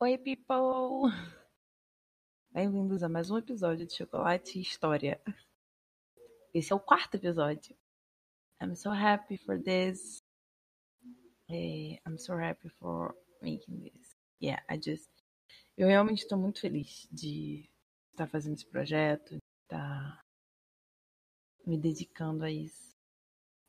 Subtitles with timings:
[0.00, 1.08] Oi, people!
[2.50, 5.22] Bem-vindos a mais um episódio de Chocolate e História.
[6.52, 7.76] Esse é o quarto episódio.
[8.60, 10.20] I'm so happy for this.
[11.48, 14.16] Eh, I'm so happy for making this.
[14.42, 15.08] Yeah, I just.
[15.76, 17.70] Eu realmente estou muito feliz de
[18.10, 20.20] estar fazendo esse projeto, de estar
[21.64, 22.96] me dedicando a isso.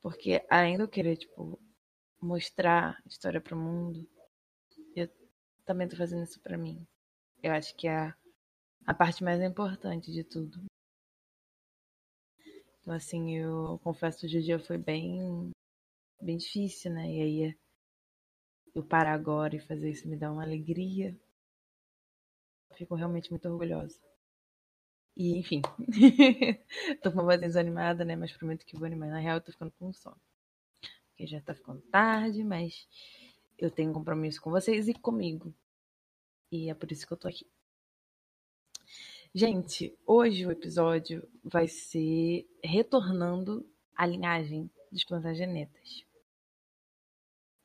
[0.02, 1.62] Porque de eu querer, tipo,
[2.20, 4.10] mostrar a história para o mundo,
[5.66, 6.86] também tô fazendo isso pra mim.
[7.42, 8.14] Eu acho que é
[8.86, 10.64] a, parte mais importante de tudo.
[12.80, 15.50] Então, assim, eu confesso que o dia foi bem,
[16.22, 17.12] bem difícil, né?
[17.12, 17.58] E aí,
[18.76, 21.18] eu parar agora e fazer isso me dá uma alegria.
[22.76, 24.00] Fico realmente muito orgulhosa.
[25.18, 25.62] E, enfim,
[27.02, 28.16] tô com uma voz desanimada, né?
[28.16, 29.10] Mas prometo que vou animar.
[29.10, 30.20] Na real, eu tô ficando com sono.
[31.10, 32.86] Porque já tá ficando tarde, mas
[33.58, 35.54] eu tenho um compromisso com vocês e comigo.
[36.52, 37.46] E é por isso que eu tô aqui.
[39.34, 46.06] Gente, hoje o episódio vai ser retornando à linhagem dos Plantagenetas.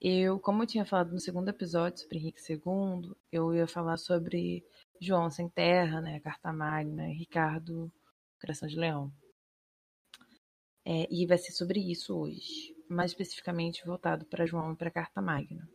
[0.01, 4.65] Eu, como eu tinha falado no segundo episódio sobre Henrique II, eu ia falar sobre
[5.01, 7.93] João Sem Terra, né, Carta Magna, Ricardo
[8.41, 9.13] Coração de Leão.
[10.85, 15.21] É, e vai ser sobre isso hoje, mais especificamente voltado para João e para Carta
[15.21, 15.69] Magna.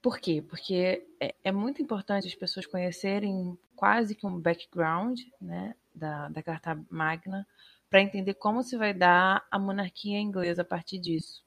[0.00, 0.40] Por quê?
[0.40, 6.42] Porque é, é, muito importante as pessoas conhecerem quase que um background né, da, da
[6.42, 7.46] Carta Magna
[7.90, 11.44] para entender como se vai dar a monarquia inglesa a partir disso.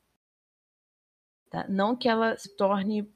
[1.49, 1.65] Tá?
[1.69, 3.09] Não que ela se torne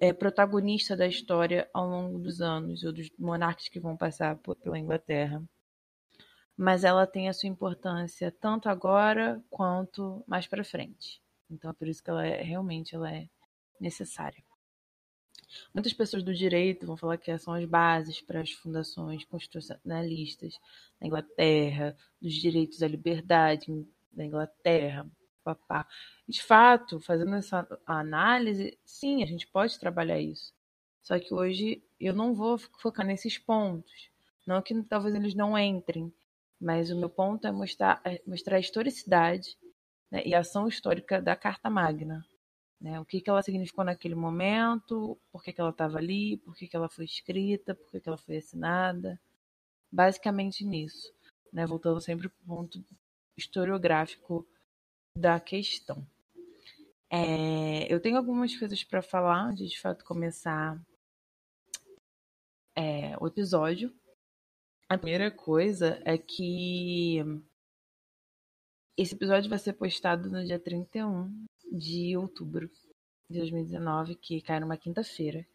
[0.00, 4.56] é, protagonista da história ao longo dos anos, ou dos monarcas que vão passar por,
[4.56, 5.42] pela Inglaterra.
[6.56, 11.22] Mas ela tem a sua importância tanto agora quanto mais para frente.
[11.50, 13.28] Então é por isso que ela é realmente ela é
[13.80, 14.42] necessária.
[15.72, 20.58] Muitas pessoas do direito vão falar que são as bases para as fundações constitucionalistas
[21.00, 25.06] na Inglaterra, dos direitos à liberdade da Inglaterra,
[25.42, 25.86] papá.
[26.28, 30.52] De fato, fazendo essa análise, sim, a gente pode trabalhar isso.
[31.02, 34.10] Só que hoje eu não vou focar nesses pontos.
[34.46, 36.12] Não que talvez eles não entrem,
[36.60, 39.56] mas o meu ponto é mostrar, é mostrar a historicidade
[40.10, 42.24] né, e a ação histórica da Carta Magna.
[42.80, 43.00] Né?
[43.00, 46.68] O que, que ela significou naquele momento, por que, que ela estava ali, por que,
[46.68, 49.20] que ela foi escrita, por que, que ela foi assinada.
[49.90, 51.12] Basicamente nisso.
[51.52, 51.66] Né?
[51.66, 52.84] Voltando sempre para o ponto
[53.36, 54.46] historiográfico
[55.16, 56.06] da questão.
[57.10, 60.80] É, eu tenho algumas coisas para falar antes de, fato começar
[62.76, 63.92] é, o episódio.
[64.88, 67.22] A primeira coisa é que
[68.98, 72.68] esse episódio vai ser postado no dia 31 de outubro
[73.30, 75.46] de 2019, que cai numa quinta-feira.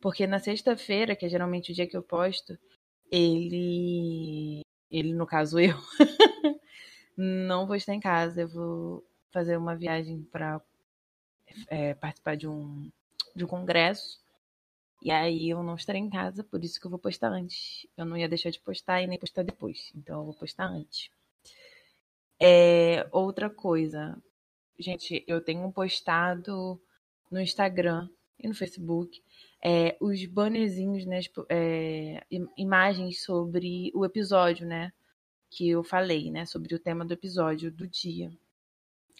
[0.00, 2.58] Porque na sexta-feira, que é geralmente o dia que eu posto,
[3.10, 4.62] ele.
[4.90, 5.76] Ele, no caso eu,
[7.16, 8.42] não vou estar em casa.
[8.42, 10.60] Eu vou fazer uma viagem para
[11.68, 12.90] é, participar de um,
[13.34, 14.18] de um congresso.
[15.02, 17.86] E aí eu não estarei em casa, por isso que eu vou postar antes.
[17.96, 19.92] Eu não ia deixar de postar e nem postar depois.
[19.94, 21.10] Então eu vou postar antes.
[22.40, 24.16] É, outra coisa,
[24.78, 26.80] gente, eu tenho postado
[27.30, 29.22] no Instagram e no Facebook
[29.62, 32.24] é, os bannerzinhos, né, tipo, é,
[32.56, 34.92] imagens sobre o episódio, né,
[35.50, 38.30] que eu falei, né, sobre o tema do episódio do dia.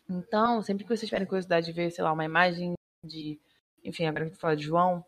[0.08, 2.74] Então, sempre que vocês tiverem curiosidade de ver, sei lá, uma imagem
[3.04, 3.40] de,
[3.84, 5.04] enfim, agora que eu falo de João,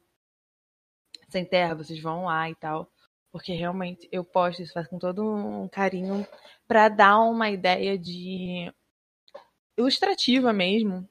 [1.29, 2.91] sem terra, vocês vão lá e tal,
[3.33, 6.27] porque realmente eu posto isso com todo um carinho
[6.67, 8.73] para dar uma ideia de
[9.77, 11.09] ilustrativa mesmo,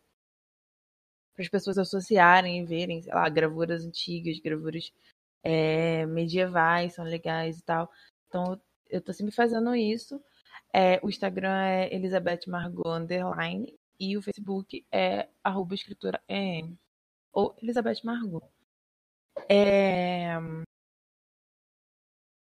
[1.33, 4.91] para as pessoas associarem e verem, sei lá, gravuras antigas, gravuras
[5.43, 7.89] é, medievais, são legais e tal.
[8.27, 10.21] Então, eu tô sempre fazendo isso.
[10.73, 16.77] É, o Instagram é Elizabeth Margot Underline e o Facebook é arroba escritura EM,
[17.33, 18.43] ou Elizabeth Margot.
[19.49, 20.35] É...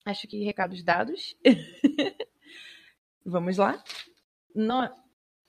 [0.06, 1.36] Acho que recados dados.
[3.26, 3.82] Vamos lá.
[4.54, 4.90] No...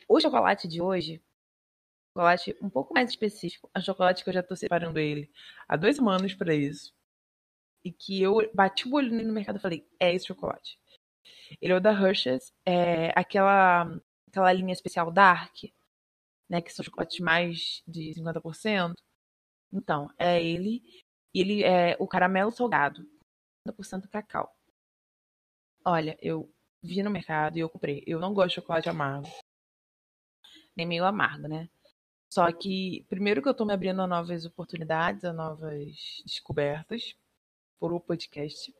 [0.08, 1.20] O chocolate de hoje,
[2.12, 5.30] chocolate um pouco mais específico, é um chocolate que eu já estou separando ele
[5.66, 6.94] há dois anos para isso.
[7.84, 10.78] E que eu bati o olho no mercado e falei, é esse chocolate.
[11.60, 15.54] Ele é o da Hershey's, é aquela, aquela linha especial Dark,
[16.48, 18.94] né, que são chocolates mais de 50%.
[19.72, 20.82] Então, é ele.
[21.34, 23.04] Ele é o caramelo salgado,
[23.66, 24.54] 50% cacau.
[25.84, 26.50] Olha, eu
[26.82, 28.02] vi no mercado e eu comprei.
[28.06, 29.28] Eu não gosto de chocolate amargo
[30.76, 31.68] nem meio amargo, né?
[32.28, 37.14] Só que, primeiro que eu tô me abrindo a novas oportunidades, a novas descobertas
[37.78, 38.74] por o podcast.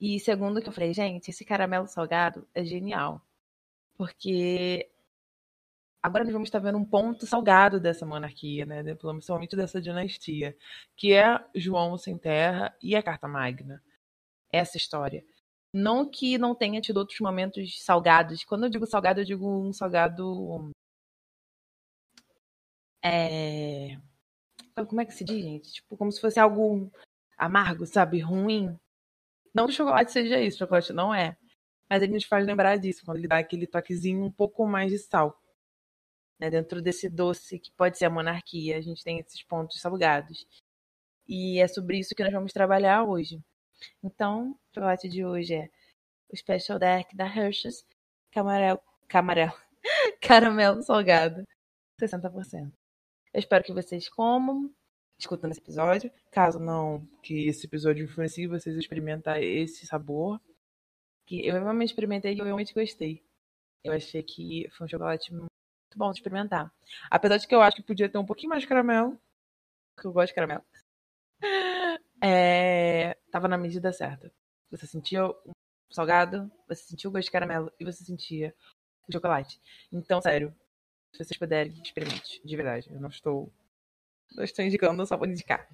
[0.00, 3.22] E segundo que eu falei, gente, esse caramelo salgado é genial.
[3.96, 4.90] Porque
[6.02, 8.82] agora nós vamos estar vendo um ponto salgado dessa monarquia, né?
[8.94, 10.56] Principalmente dessa dinastia,
[10.96, 13.82] que é João sem terra e a Carta Magna.
[14.56, 15.24] Essa história.
[15.72, 18.44] Não que não tenha tido outros momentos salgados.
[18.44, 20.70] Quando eu digo salgado, eu digo um salgado.
[23.04, 23.98] É...
[24.88, 25.72] Como é que se diz, gente?
[25.72, 26.90] Tipo, como se fosse algo
[27.36, 28.20] amargo, sabe?
[28.20, 28.78] Ruim.
[29.54, 31.36] Não que o chocolate seja isso, o chocolate não é.
[31.88, 34.98] Mas ele nos faz lembrar disso, quando ele dá aquele toquezinho um pouco mais de
[34.98, 35.38] sal.
[36.38, 36.50] Né?
[36.50, 40.46] Dentro desse doce que pode ser a monarquia, a gente tem esses pontos salgados.
[41.28, 43.40] E é sobre isso que nós vamos trabalhar hoje.
[44.02, 45.70] Então, o chocolate de hoje é
[46.28, 47.86] o Special Deck da Hershey's
[48.30, 49.52] Camarel, camarel,
[50.20, 51.46] Caramelo Salgado,
[52.00, 52.72] 60%.
[53.32, 54.70] Eu espero que vocês comam
[55.18, 56.10] escutando esse episódio.
[56.30, 60.40] Caso não que esse episódio influencie vocês a experimentar esse sabor.
[61.26, 63.22] Que eu realmente experimentei e eu realmente gostei.
[63.84, 65.50] Eu achei que foi um chocolate muito
[65.96, 66.72] bom de experimentar.
[67.10, 69.18] Apesar de que eu acho que podia ter um pouquinho mais de caramelo.
[69.94, 70.64] Porque eu gosto de caramelo.
[72.22, 74.32] É, tava na medida certa.
[74.70, 75.54] Você sentia o
[75.92, 78.54] salgado, você sentia o gosto de caramelo e você sentia
[79.06, 79.60] o chocolate.
[79.92, 80.54] Então, sério,
[81.12, 82.40] se vocês puderem, experimente.
[82.42, 82.88] De verdade.
[82.90, 83.52] Eu não estou
[84.34, 85.68] eu estou indicando, só vou indicar.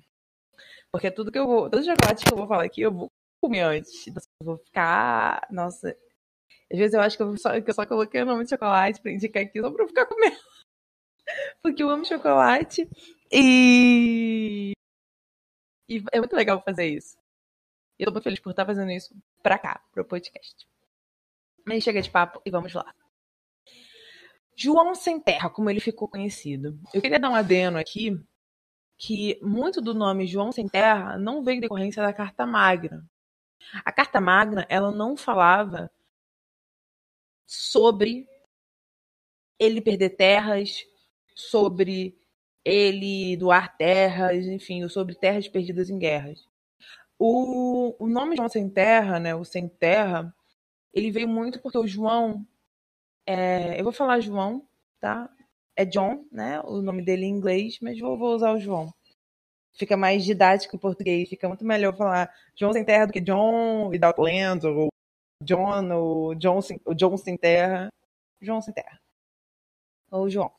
[0.91, 1.70] Porque tudo que eu vou.
[1.70, 3.11] Todos os chocolates que eu vou falar aqui, eu vou
[3.41, 4.06] comer antes.
[4.09, 5.47] Então, eu vou ficar.
[5.50, 5.97] Nossa.
[6.70, 9.00] Às vezes eu acho que eu só, que eu só coloquei o nome de chocolate
[9.00, 10.37] pra indicar aqui só eu ficar comendo.
[11.62, 12.88] Porque eu amo chocolate.
[13.31, 14.73] E.
[15.88, 17.22] E é muito legal fazer isso.
[17.99, 20.67] E eu tô muito feliz por estar fazendo isso pra cá, pro podcast.
[21.65, 22.94] Mas chega de papo e vamos lá.
[24.56, 26.79] João Sem Terra, como ele ficou conhecido.
[26.93, 28.19] Eu queria dar um adeno aqui
[28.99, 33.05] que muito do nome João Sem Terra não veio decorrência da Carta Magna.
[33.85, 35.91] A Carta Magna, ela não falava
[37.47, 38.29] sobre
[39.59, 40.85] ele perder terras,
[41.35, 42.17] sobre
[42.65, 46.47] ele doar terras, enfim, sobre terras perdidas em guerras.
[47.25, 50.35] O, o nome João Sem Terra, né, o Sem Terra,
[50.93, 52.45] ele veio muito porque o João,
[53.25, 54.67] é, eu vou falar João,
[55.01, 55.31] tá?
[55.77, 56.61] é John, né?
[56.63, 58.93] O nome dele em inglês, mas vou, vou usar o João.
[59.75, 63.89] Fica mais didático em português, fica muito melhor falar João sem terra do que John
[63.89, 64.89] without land, ou
[65.43, 67.89] John, ou John, o John sem terra.
[68.41, 69.01] João sem terra.
[70.11, 70.53] Ou João.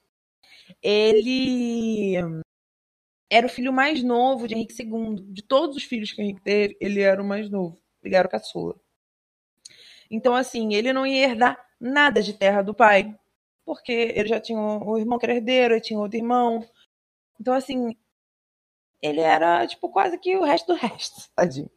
[0.82, 2.18] Ele
[3.34, 5.16] era o filho mais novo de Henrique II.
[5.32, 7.82] De todos os filhos que Henrique teve, ele era o mais novo.
[8.04, 8.76] Ele era o caçula.
[10.10, 13.18] Então, assim, ele não ia herdar nada de terra do pai
[13.66, 16.66] porque ele já tinha um irmão que era herdeiro, ele tinha outro irmão.
[17.40, 17.96] Então, assim,
[19.02, 21.70] ele era, tipo, quase que o resto do resto, tadinho.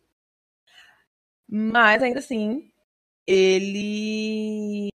[1.48, 2.70] Mas, ainda assim,
[3.26, 4.90] ele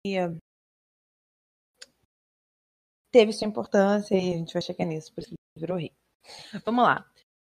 [3.12, 5.92] teve sua importância e a gente vai chegar nisso, por isso ele virou rei.
[6.66, 7.06] Vamos lá.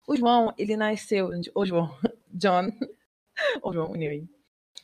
[0.06, 1.30] O João, ele nasceu.
[1.54, 1.88] O João.
[2.28, 2.68] John.
[3.62, 4.28] O João, anyway.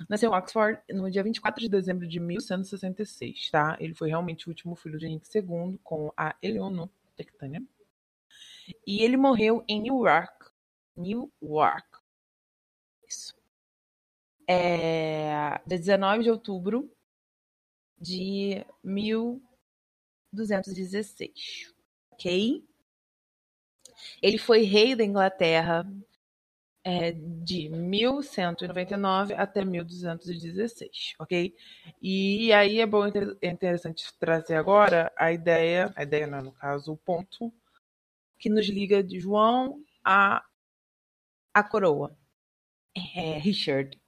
[0.09, 3.77] Nasceu em Oxford no dia 24 de dezembro de 1166, tá?
[3.81, 7.61] Ele foi realmente o último filho de Henrique II com a Eleonor Tectânia.
[8.87, 10.51] E ele morreu em Newark.
[10.97, 11.89] Newark.
[13.09, 13.35] Isso.
[14.47, 16.89] É, 19 de outubro
[18.01, 21.75] de 1216.
[22.13, 22.65] Ok?
[24.23, 25.87] Ele foi rei da Inglaterra
[26.85, 31.55] é, de 1199 até 1216, ok?
[32.01, 33.07] E aí é bom,
[33.43, 37.53] é interessante trazer agora a ideia, a ideia não, no caso, o ponto
[38.39, 40.45] que nos liga de João a
[41.53, 42.17] a coroa,
[42.95, 44.01] é, Richard,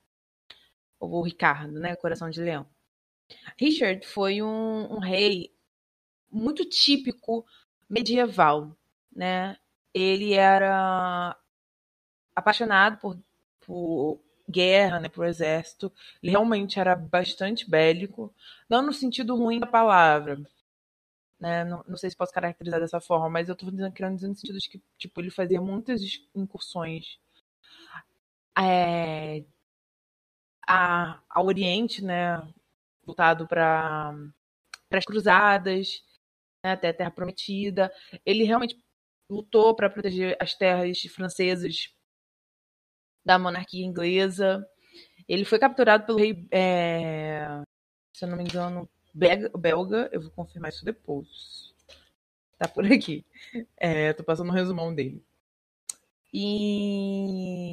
[1.00, 2.66] ou Ricardo, né, Coração de Leão.
[3.58, 5.52] Richard foi um, um rei
[6.30, 7.44] muito típico
[7.88, 8.76] medieval,
[9.14, 9.56] né?
[9.94, 11.36] Ele era
[12.34, 13.18] apaixonado por,
[13.60, 15.92] por guerra, né, por exército.
[16.22, 18.34] Ele realmente era bastante bélico,
[18.68, 20.40] não no sentido ruim da palavra.
[21.38, 21.64] Né?
[21.64, 24.58] Não, não sei se posso caracterizar dessa forma, mas eu estou querendo dizer no sentido
[24.58, 26.02] de que tipo, ele fazia muitas
[26.34, 27.18] incursões
[28.58, 29.44] é,
[30.66, 32.40] a, ao Oriente, né,
[33.04, 34.14] voltado para
[34.90, 36.02] as cruzadas,
[36.62, 37.92] né, até a Terra Prometida.
[38.24, 38.78] Ele realmente
[39.30, 41.94] lutou para proteger as terras francesas
[43.24, 44.66] da monarquia inglesa.
[45.28, 47.62] Ele foi capturado pelo rei, é,
[48.12, 50.10] se eu não me engano, belga.
[50.12, 51.72] Eu vou confirmar isso depois.
[52.58, 53.24] Tá por aqui.
[53.76, 55.24] É, tô passando um resumão dele.
[56.32, 57.72] E.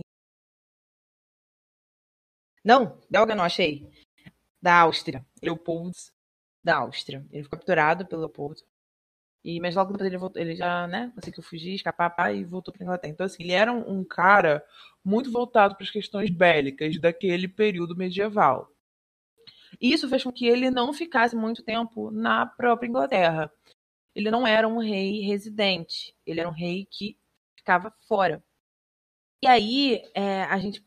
[2.64, 3.90] Não, belga não, achei.
[4.62, 5.26] Da Áustria.
[5.42, 5.96] Leopold
[6.64, 7.26] da Áustria.
[7.32, 8.62] Ele foi capturado pelo Leopoldo.
[9.44, 12.74] E, mas logo depois ele, voltou, ele já né, conseguiu fugir, escapar pá, e voltou
[12.74, 13.14] para Inglaterra.
[13.14, 14.64] Então, assim, ele era um, um cara
[15.04, 18.70] muito voltado para as questões bélicas daquele período medieval.
[19.80, 23.52] Isso fez com que ele não ficasse muito tempo na própria Inglaterra.
[24.16, 27.18] Ele não era um rei residente, ele era um rei que
[27.56, 28.44] ficava fora.
[29.42, 30.84] E aí é, a gente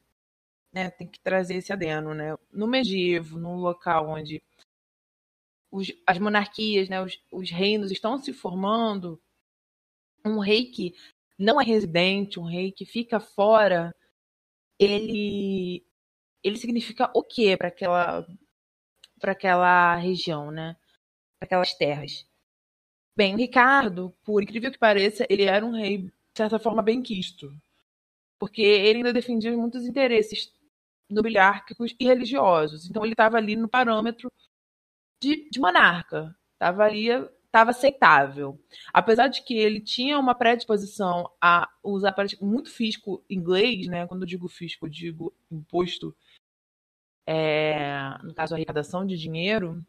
[0.73, 2.37] né, tem que trazer esse adeno, né?
[2.53, 4.43] No medievo, num local onde
[5.71, 9.21] os, as monarquias, né, os, os reinos estão se formando,
[10.25, 10.95] um rei que
[11.39, 13.95] não é residente, um rei que fica fora,
[14.79, 15.85] ele
[16.43, 18.27] ele significa o quê para aquela
[19.21, 20.77] para aquela região, né?
[21.39, 22.27] Para aquelas terras.
[23.17, 27.03] Bem, o Ricardo, por incrível que pareça, ele era um rei, de certa forma, bem
[27.03, 27.55] quisto.
[28.39, 30.53] Porque ele ainda defendia muitos interesses
[31.11, 32.89] nobiliárquicos e religiosos.
[32.89, 34.33] Então ele estava ali no parâmetro
[35.21, 36.35] de, de monarca.
[36.55, 37.09] Estava ali,
[37.47, 38.59] estava aceitável.
[38.93, 44.07] Apesar de que ele tinha uma predisposição a usar muito fisco inglês, né?
[44.07, 46.15] Quando eu digo fisco, eu digo imposto
[47.33, 49.85] é, no caso, arrecadação de dinheiro,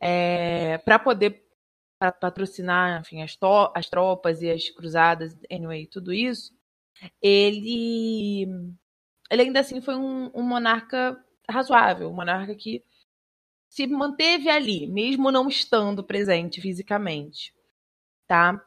[0.00, 1.46] é, para poder
[2.20, 3.38] patrocinar enfim, as,
[3.74, 6.52] as, tropas e as cruzadas, anyway, tudo isso,
[7.22, 8.46] ele,
[9.30, 11.16] ele ainda assim foi um, um monarca
[11.48, 12.84] razoável, um monarca que
[13.76, 17.52] se manteve ali, mesmo não estando presente fisicamente,
[18.26, 18.58] tá?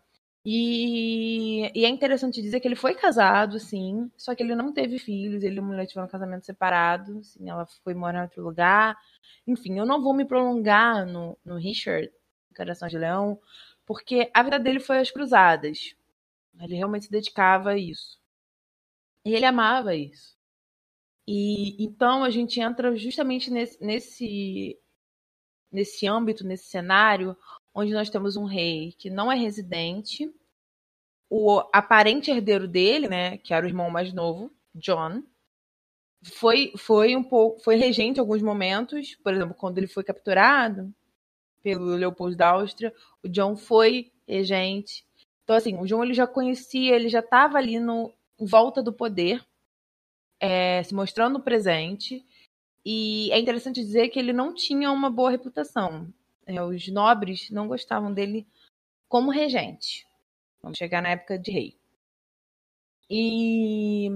[0.46, 5.00] E, e, é interessante dizer que ele foi casado, sim, só que ele não teve
[5.00, 8.44] filhos, ele e a mulher tiveram um casamento separado, assim, ela foi morar em outro
[8.44, 8.96] lugar.
[9.48, 12.12] Enfim, eu não vou me prolongar no, no Richard,
[12.56, 13.40] Coração de Leão,
[13.88, 15.96] porque a vida dele foi às cruzadas.
[16.62, 18.20] Ele realmente se dedicava a isso.
[19.26, 20.38] E ele amava isso.
[21.28, 24.80] E então a gente entra justamente nesse, nesse,
[25.72, 27.36] nesse âmbito, nesse cenário,
[27.74, 30.34] onde nós temos um rei que não é residente,
[31.30, 35.24] o aparente herdeiro dele, né, que era o irmão mais novo, John,
[36.24, 40.94] foi foi um pouco foi regente em alguns momentos, por exemplo, quando ele foi capturado
[41.62, 45.06] pelo Leopoldo da Áustria, o John foi regente.
[45.44, 48.94] Então assim, o John ele já conhecia, ele já estava ali no em volta do
[48.94, 49.46] poder,
[50.40, 52.26] é, se mostrando presente.
[52.86, 56.12] E é interessante dizer que ele não tinha uma boa reputação.
[56.46, 58.48] É, os nobres não gostavam dele
[59.08, 60.08] como regente.
[60.62, 61.78] Vamos chegar na época de rei.
[63.10, 64.10] E,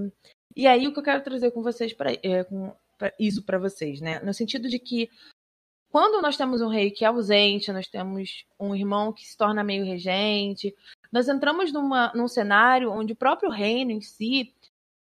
[0.56, 2.46] e aí o que eu quero trazer com vocês para é,
[3.18, 4.20] isso para vocês, né?
[4.20, 5.10] No sentido de que
[5.90, 9.62] quando nós temos um rei que é ausente, nós temos um irmão que se torna
[9.62, 10.74] meio regente,
[11.12, 14.52] nós entramos numa, num cenário onde o próprio reino em si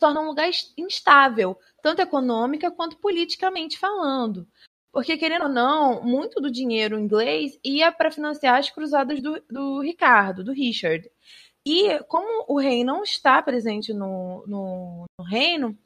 [0.03, 4.45] torna um lugar instável, tanto econômica quanto politicamente falando.
[4.91, 9.79] Porque, querendo ou não, muito do dinheiro inglês ia para financiar as cruzadas do, do
[9.79, 11.09] Ricardo, do Richard.
[11.65, 15.77] E como o rei não está presente no, no, no, reino,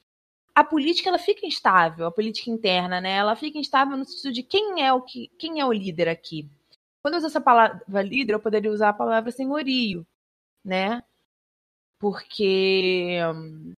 [0.56, 3.18] a política ela fica instável, a política interna, né?
[3.18, 6.50] Ela fica instável no sentido de quem é o que, quem é o líder aqui.
[7.04, 10.06] Quando eu uso essa palavra líder, eu poderia usar a palavra senhorio,
[10.66, 11.04] né?
[12.00, 13.74] Porque um,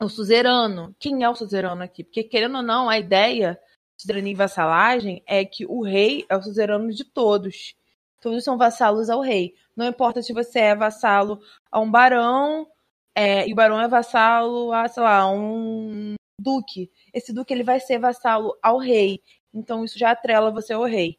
[0.00, 2.02] o suzerano, quem é o suzerano aqui?
[2.02, 3.60] Porque querendo ou não, a ideia
[3.96, 7.74] cidadania e vassalagem é que o rei é o suzerano de todos.
[8.20, 9.54] Todos são vassalos ao rei.
[9.76, 11.40] Não importa se você é vassalo
[11.70, 12.66] a um barão
[13.14, 16.90] é, e o barão é vassalo a, sei lá, um duque.
[17.12, 19.22] Esse duque ele vai ser vassalo ao rei.
[19.52, 21.18] Então isso já atrela você ao rei.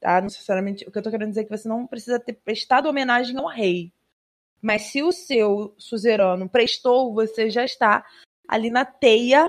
[0.00, 0.16] Tá?
[0.16, 0.86] Não necessariamente.
[0.86, 3.46] O que eu tô querendo dizer é que você não precisa ter prestado homenagem ao
[3.46, 3.92] rei.
[4.60, 8.04] Mas se o seu suzerano prestou, você já está
[8.46, 9.48] ali na teia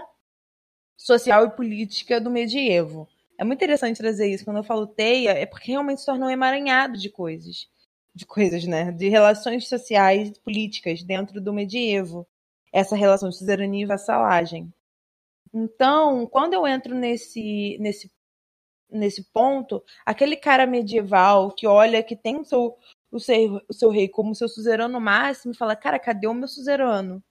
[0.97, 3.07] social e política do medievo.
[3.37, 4.43] É muito interessante trazer isso.
[4.43, 7.69] Quando eu falo teia, é porque realmente se torna um emaranhado de coisas.
[8.13, 8.91] De coisas, né?
[8.91, 12.27] De relações sociais e políticas dentro do medievo.
[12.71, 14.71] Essa relação de suzerania e vassalagem.
[15.53, 18.11] Então, quando eu entro nesse, nesse,
[18.91, 22.77] nesse ponto, aquele cara medieval que olha que tem o seu,
[23.11, 26.47] o seu, o seu rei como seu suzerano máximo e fala: Cara, cadê o meu
[26.47, 27.23] suzerano?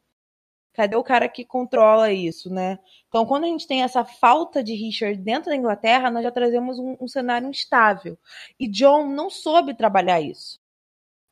[0.73, 2.79] Cadê o cara que controla isso, né?
[3.09, 6.79] Então, quando a gente tem essa falta de Richard dentro da Inglaterra, nós já trazemos
[6.79, 8.17] um, um cenário instável.
[8.61, 10.61] E John não soube trabalhar isso.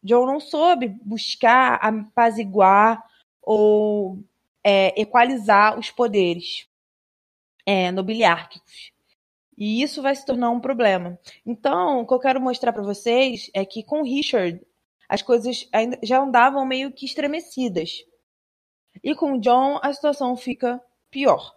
[0.03, 3.05] John não soube buscar apaziguar
[3.41, 4.19] ou
[4.65, 6.67] é, equalizar os poderes
[7.65, 8.96] é, nobiliárquicos.
[9.57, 11.19] E isso vai se tornar um problema.
[11.45, 14.61] Então, o que eu quero mostrar para vocês é que com Richard
[15.09, 18.05] as coisas ainda já andavam meio que estremecidas.
[19.03, 21.55] E com John a situação fica pior,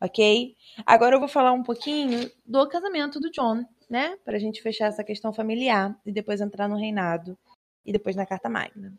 [0.00, 0.56] ok?
[0.84, 4.16] Agora eu vou falar um pouquinho do casamento do John, né?
[4.24, 7.38] Para a gente fechar essa questão familiar e depois entrar no reinado
[7.84, 8.92] e depois na Carta Magna.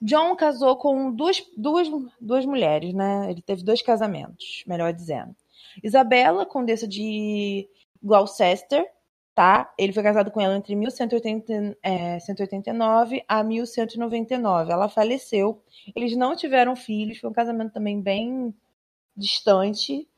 [0.00, 1.88] John casou com duas, duas,
[2.20, 3.30] duas mulheres, né?
[3.30, 5.34] Ele teve dois casamentos, melhor dizendo.
[5.82, 7.68] Isabela, condessa de
[8.02, 8.86] Gloucester,
[9.34, 9.72] tá?
[9.78, 14.72] Ele foi casado com ela entre 1189 é, a 1199.
[14.72, 15.62] Ela faleceu.
[15.94, 18.54] Eles não tiveram filhos, foi um casamento também bem
[19.16, 20.08] distante.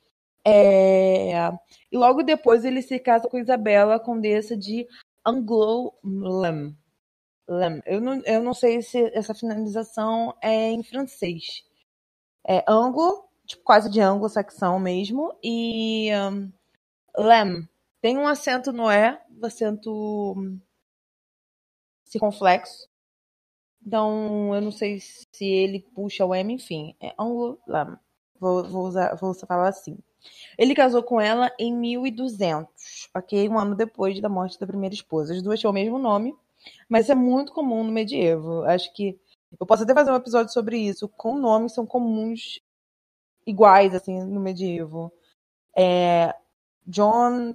[0.44, 1.50] É...
[1.90, 4.86] E logo depois ele se casa com Isabela, condessa de
[5.24, 6.76] Angoulême.
[7.86, 11.62] Eu não, eu não sei se essa finalização é em francês.
[12.46, 16.10] É anglo, tipo quase de anglo-saxão mesmo, e
[17.16, 17.66] um.
[18.00, 20.34] Tem um acento no E, um acento
[22.04, 22.88] circunflexo.
[23.84, 26.94] Então, eu não sei se ele puxa o M, enfim.
[27.00, 27.96] É anglo-lem.
[28.38, 29.98] Vou, vou, usar, vou falar assim.
[30.58, 33.48] Ele casou com ela em 1200, ok?
[33.48, 35.34] Um ano depois da morte da primeira esposa.
[35.34, 36.34] As duas tinham o mesmo nome,
[36.88, 38.62] mas é muito comum no medievo.
[38.64, 39.18] Acho que
[39.60, 41.08] eu posso até fazer um episódio sobre isso.
[41.08, 42.60] Com nomes são comuns
[43.46, 45.12] iguais assim no medievo.
[45.76, 46.34] É,
[46.86, 47.54] John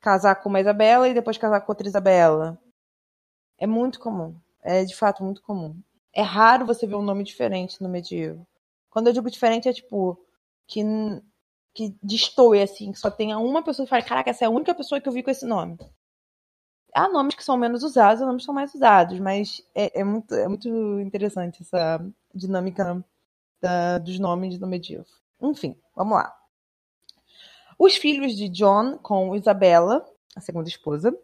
[0.00, 2.58] casar com uma Isabela e depois casar com outra Isabela.
[3.58, 4.36] É muito comum.
[4.62, 5.76] É de fato muito comum.
[6.12, 8.46] É raro você ver um nome diferente no medievo.
[8.90, 10.18] Quando eu digo diferente é tipo
[10.66, 10.82] que
[11.74, 14.74] que destoe assim, que só tenha uma pessoa que fala, caraca, essa é a única
[14.74, 15.76] pessoa que eu vi com esse nome
[16.96, 20.04] há nomes que são menos usados, há nomes que são mais usados, mas é, é
[20.04, 20.68] muito, é muito
[21.00, 22.00] interessante essa
[22.34, 23.04] dinâmica
[23.60, 25.06] da, dos nomes do medievo.
[25.40, 26.34] Enfim, vamos lá.
[27.78, 31.16] Os filhos de John com Isabella, a segunda esposa,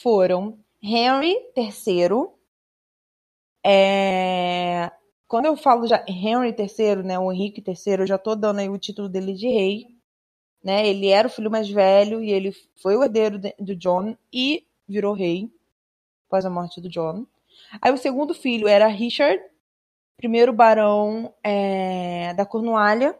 [0.00, 2.28] foram Henry III.
[3.64, 4.90] É...
[5.26, 8.68] Quando eu falo já Henry III, né, o Henrique III, eu já estou dando aí
[8.68, 9.86] o título dele de rei.
[10.64, 10.88] Né?
[10.88, 15.14] Ele era o filho mais velho e ele foi o herdeiro do John e virou
[15.14, 15.50] rei
[16.26, 17.26] após a morte do John.
[17.82, 19.42] Aí o segundo filho era Richard,
[20.18, 23.18] primeiro barão é, da Cornualha.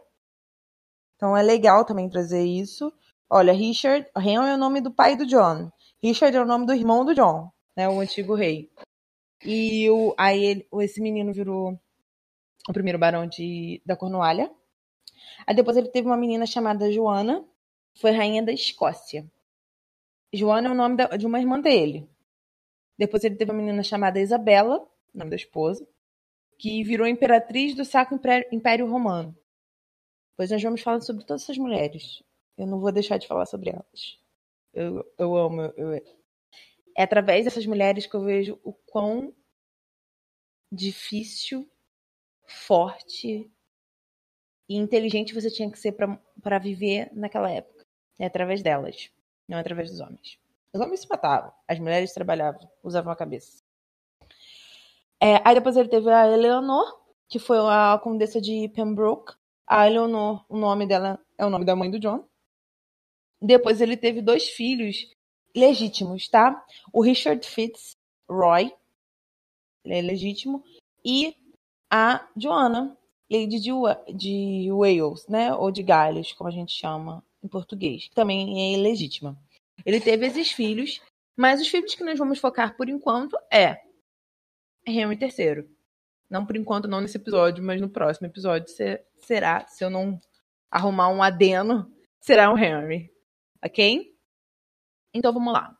[1.15, 2.93] Então é legal também trazer isso.
[3.29, 5.71] Olha, Richard, Henry é o nome do pai do John.
[6.03, 8.69] Richard é o nome do irmão do John, né, o antigo rei.
[9.43, 11.79] E o, aí ele, esse menino virou
[12.67, 14.51] o primeiro barão de, da Cornualha.
[15.47, 17.45] Aí depois ele teve uma menina chamada Joana,
[17.95, 19.29] foi rainha da Escócia.
[20.33, 22.09] Joana é o nome da, de uma irmã dele.
[22.97, 25.87] Depois ele teve uma menina chamada Isabela, nome da esposa,
[26.59, 28.19] que virou imperatriz do Sacro
[28.51, 29.35] Império, Romano.
[30.35, 32.21] Pois nós vamos falar sobre todas essas mulheres.
[32.57, 34.19] Eu não vou deixar de falar sobre elas.
[34.73, 35.61] Eu, eu amo.
[35.77, 39.33] Eu, é através dessas mulheres que eu vejo o quão
[40.71, 41.67] difícil,
[42.45, 43.49] forte
[44.67, 47.85] e inteligente você tinha que ser para viver naquela época.
[48.19, 49.09] É através delas
[49.47, 50.37] não através dos homens.
[50.71, 53.63] Os homens se matavam, as mulheres trabalhavam, usavam a cabeça.
[55.21, 59.33] É, aí depois ele teve a Eleanor, que foi a condessa de Pembroke.
[59.67, 62.25] A Eleanor, o nome dela é o nome da mãe do John.
[63.41, 65.07] Depois ele teve dois filhos
[65.55, 66.65] legítimos, tá?
[66.91, 68.73] O Richard Fitzroy,
[69.83, 70.63] ele é legítimo,
[71.03, 71.35] e
[71.89, 72.97] a Joanna,
[73.31, 73.71] Lady de,
[74.13, 75.53] de Wales, né?
[75.53, 79.37] Ou de Gales, como a gente chama em português, que também é ilegítima.
[79.85, 81.01] Ele teve esses filhos,
[81.37, 83.81] mas os filhos que nós vamos focar por enquanto é
[84.89, 85.69] Henry III.
[86.29, 88.67] Não por enquanto, não nesse episódio, mas no próximo episódio
[89.17, 90.19] será, se eu não
[90.69, 93.11] arrumar um adeno, será o Henry.
[93.63, 94.15] Ok?
[95.13, 95.75] Então vamos lá.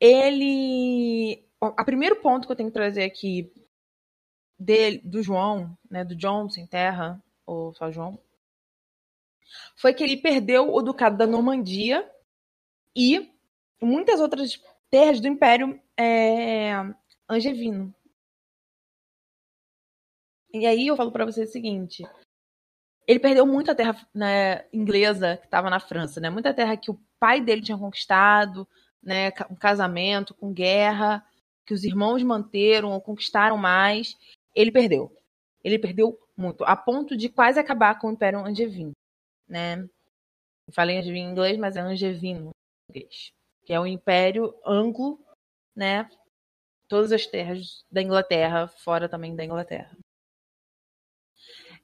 [0.00, 1.46] Ele.
[1.60, 3.52] O primeiro ponto que eu tenho que trazer aqui
[4.58, 8.18] dele, do João, né, do John sem terra, ou só João,
[9.76, 12.08] foi que ele perdeu o Ducado da Normandia
[12.96, 13.30] e
[13.80, 16.72] muitas outras terras do Império é,
[17.30, 17.94] Angevino.
[20.52, 22.02] E aí eu falo para você o seguinte:
[23.06, 26.28] ele perdeu muita terra né, inglesa que estava na França, né?
[26.28, 28.66] Muita terra que o pai dele tinha conquistado,
[29.02, 29.28] né?
[29.50, 31.24] Um casamento, com guerra,
[31.64, 34.16] que os irmãos manteram ou conquistaram mais.
[34.54, 35.16] Ele perdeu.
[35.62, 38.92] Ele perdeu muito, a ponto de quase acabar com o Império Angevino
[39.50, 39.82] né?
[40.66, 42.50] Eu falei angevino em inglês, mas é angevino
[42.88, 43.32] em inglês,
[43.64, 45.20] que é o Império Anglo,
[45.74, 46.08] né?
[46.90, 49.96] Todas as terras da Inglaterra, fora também da Inglaterra.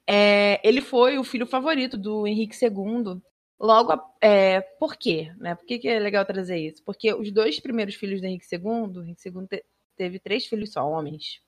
[0.07, 3.23] É, ele foi o filho favorito do Henrique II
[3.59, 5.33] Logo, é, por quê?
[5.38, 5.55] Né?
[5.55, 6.83] Por que, que é legal trazer isso?
[6.85, 9.64] Porque os dois primeiros filhos do Henrique II, Henrique II te,
[9.97, 11.40] teve três filhos só, homens.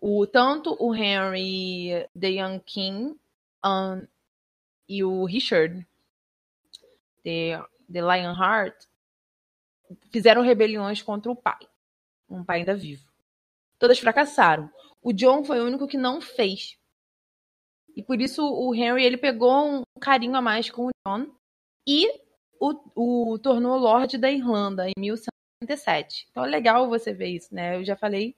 [0.00, 3.16] O, tanto o Henry the Young King
[3.64, 4.06] um,
[4.88, 5.86] e o Richard
[7.22, 8.76] the, the Lionheart
[10.10, 11.58] fizeram rebeliões contra o pai,
[12.28, 13.06] um pai ainda vivo.
[13.78, 14.70] Todas fracassaram.
[15.02, 16.76] O John foi o único que não fez.
[17.94, 21.26] E por isso o Henry ele pegou um carinho a mais com o John
[21.86, 22.08] e
[22.60, 26.28] o, o tornou Lorde da Irlanda em 1197.
[26.30, 27.76] Então é legal você ver isso, né?
[27.76, 28.36] Eu já falei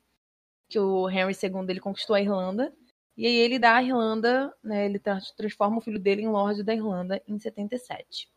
[0.68, 2.72] que o Henry II ele conquistou a Irlanda
[3.16, 4.86] e aí ele dá a Irlanda, né?
[4.86, 4.98] Ele
[5.36, 8.30] transforma o filho dele em Lorde da Irlanda em 77.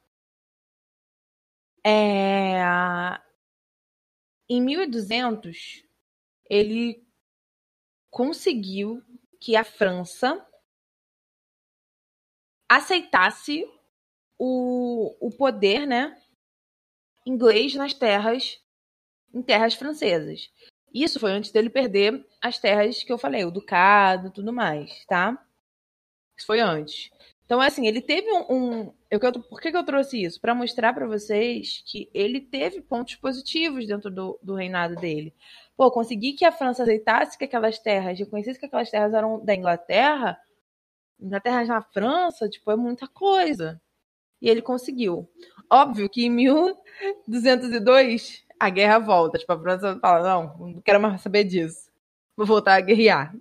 [1.85, 2.61] É...
[4.53, 5.83] Em 1200
[6.47, 7.03] ele
[8.11, 9.01] conseguiu
[9.41, 10.47] que a França
[12.69, 13.67] aceitasse
[14.37, 16.15] o, o poder, né,
[17.25, 18.63] inglês nas terras,
[19.33, 20.51] em terras francesas.
[20.93, 25.43] Isso foi antes dele perder as terras que eu falei, o ducado, tudo mais, tá?
[26.37, 27.09] Isso foi antes.
[27.45, 28.45] Então, assim, ele teve um.
[28.49, 30.41] um eu, por que, que eu trouxe isso?
[30.41, 35.33] Para mostrar para vocês que ele teve pontos positivos dentro do, do reinado dele.
[35.75, 39.53] Pô, conseguir que a França aceitasse que aquelas terras, reconhecesse que aquelas terras eram da
[39.53, 40.39] Inglaterra,
[41.19, 43.81] Inglaterra na França, tipo, é muita coisa.
[44.41, 45.29] E ele conseguiu.
[45.69, 49.37] Óbvio que em 1202 a guerra volta.
[49.37, 51.91] Tipo, a França fala: não, não quero mais saber disso.
[52.35, 53.33] Vou voltar a guerrear.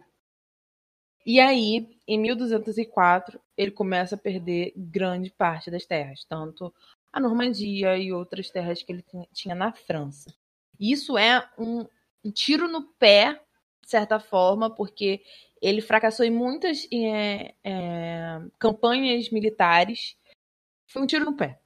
[1.24, 6.72] E aí, em 1204, ele começa a perder grande parte das terras, tanto
[7.12, 10.34] a Normandia e outras terras que ele tinha na França.
[10.80, 11.86] Isso é um,
[12.32, 13.40] tiro no pé,
[13.82, 15.22] de certa forma, porque
[15.60, 20.16] ele fracassou em muitas é, é, campanhas militares.
[20.86, 21.60] Foi um tiro no pé.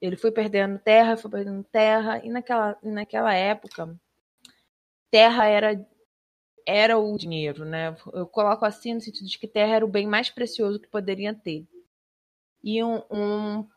[0.00, 3.98] Ele foi perdendo terra, foi perdendo terra, e naquela, naquela época,
[5.10, 5.86] terra era
[6.66, 7.96] era o dinheiro, né?
[8.12, 11.34] Eu coloco assim no sentido de que terra era o bem mais precioso que poderia
[11.34, 11.66] ter.
[12.62, 13.68] E um, um,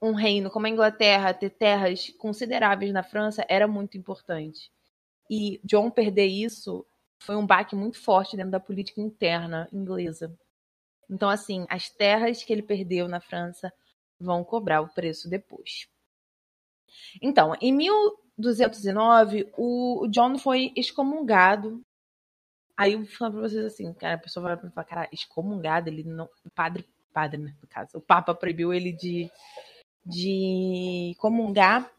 [0.00, 4.70] um reino como a Inglaterra ter terras consideráveis na França era muito importante.
[5.28, 6.86] E John perder isso
[7.18, 10.32] foi um baque muito forte dentro da política interna inglesa.
[11.10, 13.72] Então, assim, as terras que ele perdeu na França
[14.20, 15.88] vão cobrar o preço depois.
[17.20, 21.84] Então, em 1209, o John foi excomungado
[22.78, 26.04] Aí eu vou falar pra vocês assim, cara, a pessoa vai falar, cara, excomungado, ele
[26.04, 26.26] não.
[26.46, 27.98] O padre, padre, né, no caso.
[27.98, 29.28] O Papa proibiu ele de,
[30.06, 31.90] de comungar.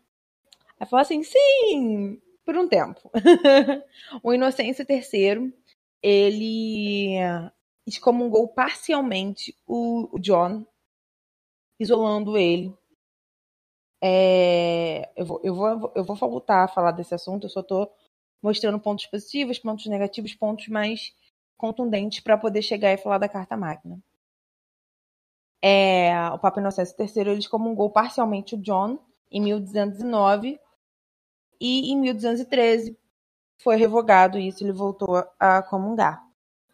[0.79, 3.11] Aí falou assim, sim, por um tempo.
[4.23, 5.53] o Inocêncio III,
[6.01, 7.17] ele
[7.85, 10.65] excomungou parcialmente o, o John,
[11.77, 12.73] isolando ele.
[14.01, 17.91] É, eu, vou, eu, vou, eu vou voltar a falar desse assunto, eu só tô
[18.41, 21.13] mostrando pontos positivos, pontos negativos, pontos mais
[21.57, 23.99] contundentes para poder chegar e falar da carta magna.
[25.61, 28.97] É, o Papa Inocêncio III ele excomungou parcialmente o John
[29.29, 30.59] em 1209
[31.59, 32.97] e em 1213
[33.61, 36.25] foi revogado isso, ele voltou a comungar.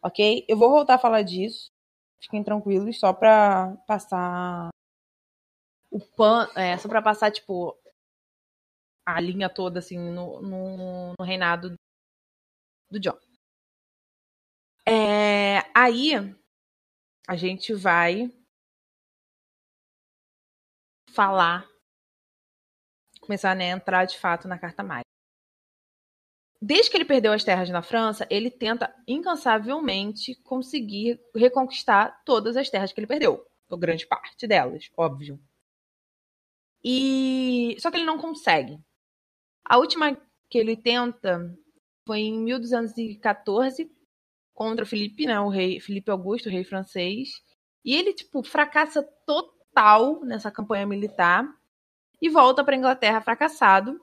[0.03, 0.45] Ok?
[0.47, 1.71] Eu vou voltar a falar disso.
[2.19, 4.69] Fiquem tranquilos, só para passar
[5.89, 7.75] o pan, é, só para passar tipo
[9.05, 11.75] a linha toda assim no, no, no reinado
[12.89, 13.17] do John.
[14.87, 16.11] É, aí
[17.27, 18.31] a gente vai
[21.09, 21.67] falar,
[23.21, 25.05] começar né, a entrar de fato na Carta Magna.
[26.61, 32.69] Desde que ele perdeu as terras na França, ele tenta incansavelmente conseguir reconquistar todas as
[32.69, 35.39] terras que ele perdeu, ou grande parte delas, óbvio.
[36.83, 38.79] E só que ele não consegue.
[39.65, 40.15] A última
[40.47, 41.57] que ele tenta
[42.07, 43.91] foi em 1214
[44.53, 47.41] contra Felipe, né, o rei Felipe Augusto, o rei francês,
[47.83, 51.51] e ele tipo fracassa total nessa campanha militar
[52.21, 53.99] e volta para Inglaterra fracassado.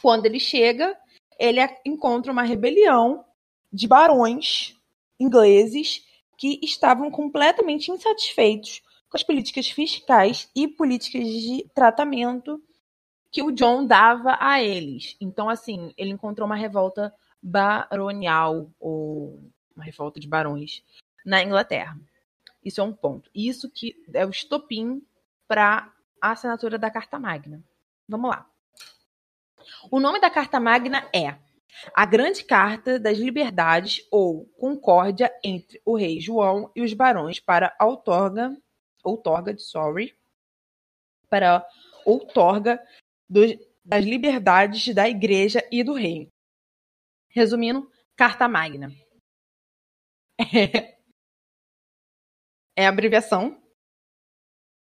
[0.00, 0.98] Quando ele chega,
[1.38, 3.24] ele encontra uma rebelião
[3.72, 4.74] de barões
[5.20, 6.04] ingleses
[6.36, 12.60] que estavam completamente insatisfeitos com as políticas fiscais e políticas de tratamento
[13.36, 15.14] que o John dava a eles.
[15.20, 19.38] Então, assim, ele encontrou uma revolta baronial, ou
[19.76, 20.82] uma revolta de barões,
[21.22, 22.00] na Inglaterra.
[22.64, 23.30] Isso é um ponto.
[23.34, 25.06] Isso que é o estopim
[25.46, 27.62] para a assinatura da Carta Magna.
[28.08, 28.48] Vamos lá.
[29.90, 31.36] O nome da Carta Magna é
[31.92, 37.76] a Grande Carta das Liberdades ou Concórdia entre o Rei João e os Barões para
[37.78, 38.56] outorga,
[39.04, 40.16] outorga de sorry,
[41.28, 41.66] para
[42.02, 42.82] outorga
[43.28, 46.28] das liberdades da igreja e do rei.
[47.30, 48.88] Resumindo, Carta Magna.
[50.38, 50.96] É,
[52.76, 53.60] é abreviação.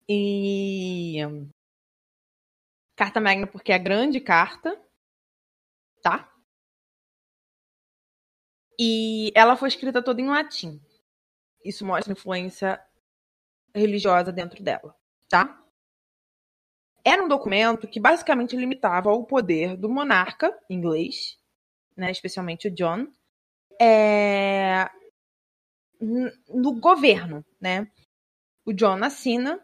[0.07, 1.17] E
[2.95, 4.75] Carta Magna porque é a grande carta,
[6.01, 6.33] tá?
[8.77, 10.81] E ela foi escrita toda em latim.
[11.63, 12.83] Isso mostra influência
[13.75, 14.95] religiosa dentro dela,
[15.29, 15.61] tá?
[17.03, 21.37] Era um documento que basicamente limitava o poder do monarca inglês,
[21.95, 23.07] né, especialmente o John,
[23.81, 24.89] é,
[25.99, 27.89] no governo, né?
[28.65, 29.59] O John assina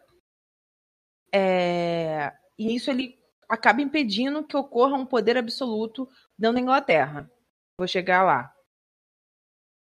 [1.32, 3.18] é, e isso ele
[3.48, 7.30] acaba impedindo que ocorra um poder absoluto dentro da Inglaterra.
[7.78, 8.52] Vou chegar lá.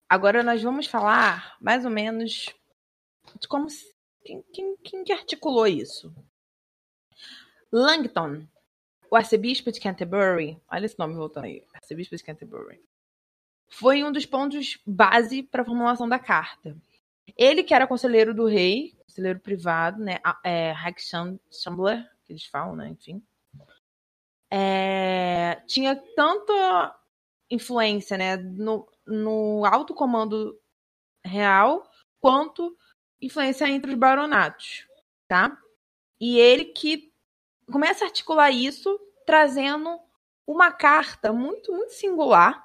[0.09, 2.55] Agora nós vamos falar mais ou menos
[3.41, 3.67] de como
[4.23, 6.13] quem, quem, quem que articulou isso.
[7.77, 8.49] Langton,
[9.11, 12.81] o arcebispo de Canterbury, olha esse nome voltando aí, arcebispo de Canterbury,
[13.69, 16.75] foi um dos pontos base para a formulação da carta.
[17.37, 20.75] Ele que era conselheiro do rei, conselheiro privado, né, é,
[21.51, 23.23] Chambler, que eles falam, né, enfim,
[24.51, 26.99] é, tinha tanta
[27.51, 30.59] influência, né, no, no alto comando
[31.23, 31.87] real,
[32.21, 32.75] quanto
[33.21, 34.87] influência entre os baronatos,
[35.29, 35.61] tá?
[36.19, 37.13] E ele que
[37.71, 39.99] começa a articular isso trazendo
[40.47, 42.65] uma carta muito, muito singular,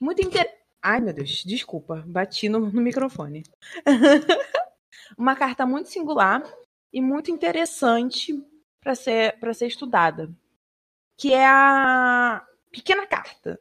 [0.00, 0.62] muito inter...
[0.82, 3.44] Ai, meu Deus, desculpa, bati no, no microfone.
[5.16, 6.42] uma carta muito singular
[6.92, 8.34] e muito interessante
[8.80, 10.30] para ser, ser estudada,
[11.16, 13.58] que é a pequena carta.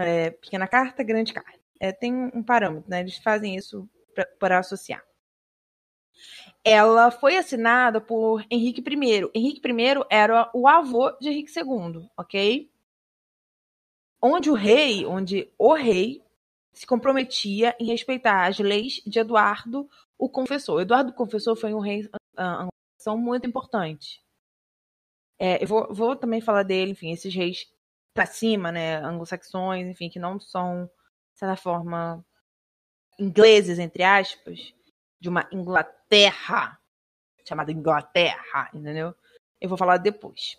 [0.00, 1.58] É, pequena carta, grande carta.
[1.80, 3.00] É, tem um parâmetro, né?
[3.00, 3.88] Eles fazem isso
[4.38, 5.02] para associar.
[6.64, 9.30] Ela foi assinada por Henrique I.
[9.34, 12.70] Henrique I era o avô de Henrique II, ok?
[14.20, 16.22] Onde o rei, onde o rei
[16.72, 20.80] se comprometia em respeitar as leis de Eduardo o Confessor.
[20.80, 24.22] Eduardo o Confessor foi um rei uh, muito importante.
[25.38, 27.72] É, eu vou, vou, também falar dele, enfim, esses reis
[28.12, 30.86] para cima, né, anglo-saxões, enfim, que não são,
[31.32, 32.24] de certa forma,
[33.18, 34.74] ingleses, entre aspas,
[35.20, 36.78] de uma Inglaterra,
[37.46, 39.14] chamada Inglaterra, entendeu?
[39.60, 40.56] Eu vou falar depois.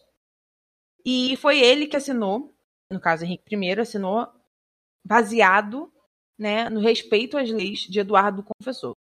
[1.06, 2.54] E foi ele que assinou,
[2.92, 4.28] no caso Henrique I, assinou
[5.06, 5.92] baseado
[6.38, 8.92] né, no respeito às leis de Eduardo Confessor.
[8.92, 8.96] O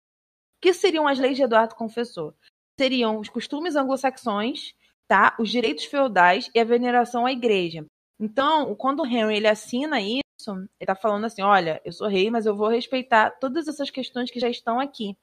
[0.60, 2.34] que seriam as leis de Eduardo Confessor?
[2.78, 4.74] Seriam os costumes anglo-saxões,
[5.06, 5.36] tá?
[5.38, 7.84] os direitos feudais e a veneração à igreja.
[8.20, 12.30] Então, quando o Henry ele assina isso, ele está falando assim: olha, eu sou rei,
[12.30, 15.16] mas eu vou respeitar todas essas questões que já estão aqui.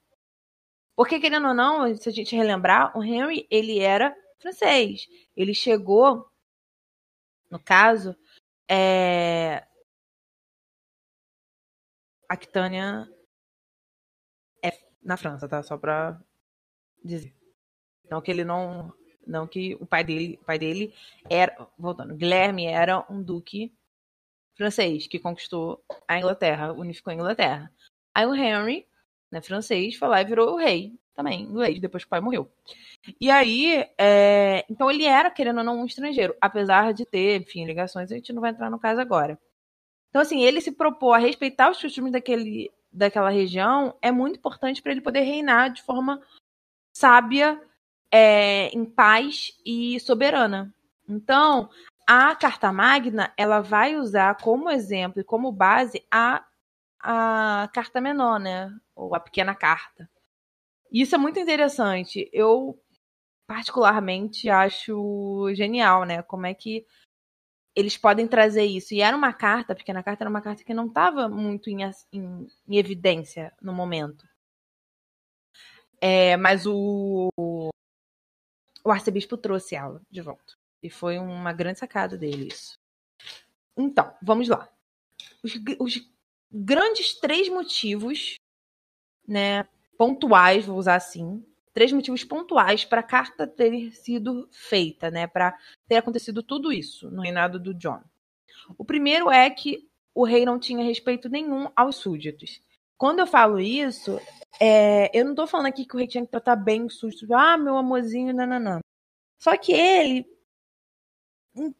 [0.96, 5.06] Porque, querendo ou não, se a gente relembrar, o Henry ele era francês.
[5.36, 6.26] Ele chegou,
[7.50, 8.16] no caso,
[8.68, 9.66] é...
[12.28, 13.08] Aquitânia
[14.64, 15.62] é na França, tá?
[15.62, 16.20] Só pra
[17.04, 17.32] dizer.
[18.04, 18.92] Então que ele não
[19.26, 20.94] não que o pai dele, o pai dele
[21.28, 23.74] era, voltando, Guilherme era um duque
[24.54, 27.72] francês que conquistou a Inglaterra, unificou a Inglaterra.
[28.14, 28.86] Aí o Henry,
[29.36, 32.50] né, francês, foi lá e virou o rei também, inglês, depois que o pai morreu.
[33.20, 34.64] E aí, é...
[34.68, 38.32] então ele era, querendo ou não, um estrangeiro, apesar de ter, enfim, ligações, a gente
[38.32, 39.38] não vai entrar no caso agora.
[40.10, 44.82] Então, assim, ele se propôs a respeitar os costumes daquele, daquela região, é muito importante
[44.82, 46.20] para ele poder reinar de forma
[46.94, 47.60] sábia
[48.10, 50.74] é, em paz e soberana.
[51.08, 51.68] Então,
[52.06, 56.44] a Carta Magna ela vai usar como exemplo e como base a,
[57.08, 58.68] a Carta Menor, né?
[58.96, 60.10] Ou a Pequena Carta.
[60.90, 62.28] Isso é muito interessante.
[62.32, 62.82] Eu,
[63.46, 66.22] particularmente, acho genial, né?
[66.22, 66.84] Como é que
[67.76, 68.92] eles podem trazer isso.
[68.92, 71.84] E era uma carta, a Pequena Carta era uma carta que não estava muito em,
[72.12, 74.26] em, em, evidência no momento.
[76.00, 80.54] É, mas o, o arcebispo trouxe ela de volta.
[80.82, 82.76] E foi uma grande sacada dele isso.
[83.76, 84.68] Então, vamos lá.
[85.44, 86.15] Os, os
[86.50, 88.36] grandes três motivos,
[89.26, 89.66] né,
[89.98, 95.56] pontuais, vou usar assim, três motivos pontuais para a carta ter sido feita, né, para
[95.88, 98.02] ter acontecido tudo isso no reinado do John.
[98.78, 102.60] O primeiro é que o rei não tinha respeito nenhum aos súditos.
[102.96, 104.18] Quando eu falo isso,
[104.58, 107.26] é, eu não tô falando aqui que o rei tinha que tratar bem o susto.
[107.34, 108.80] Ah, meu amorzinho, nananã.
[109.38, 110.26] Só que ele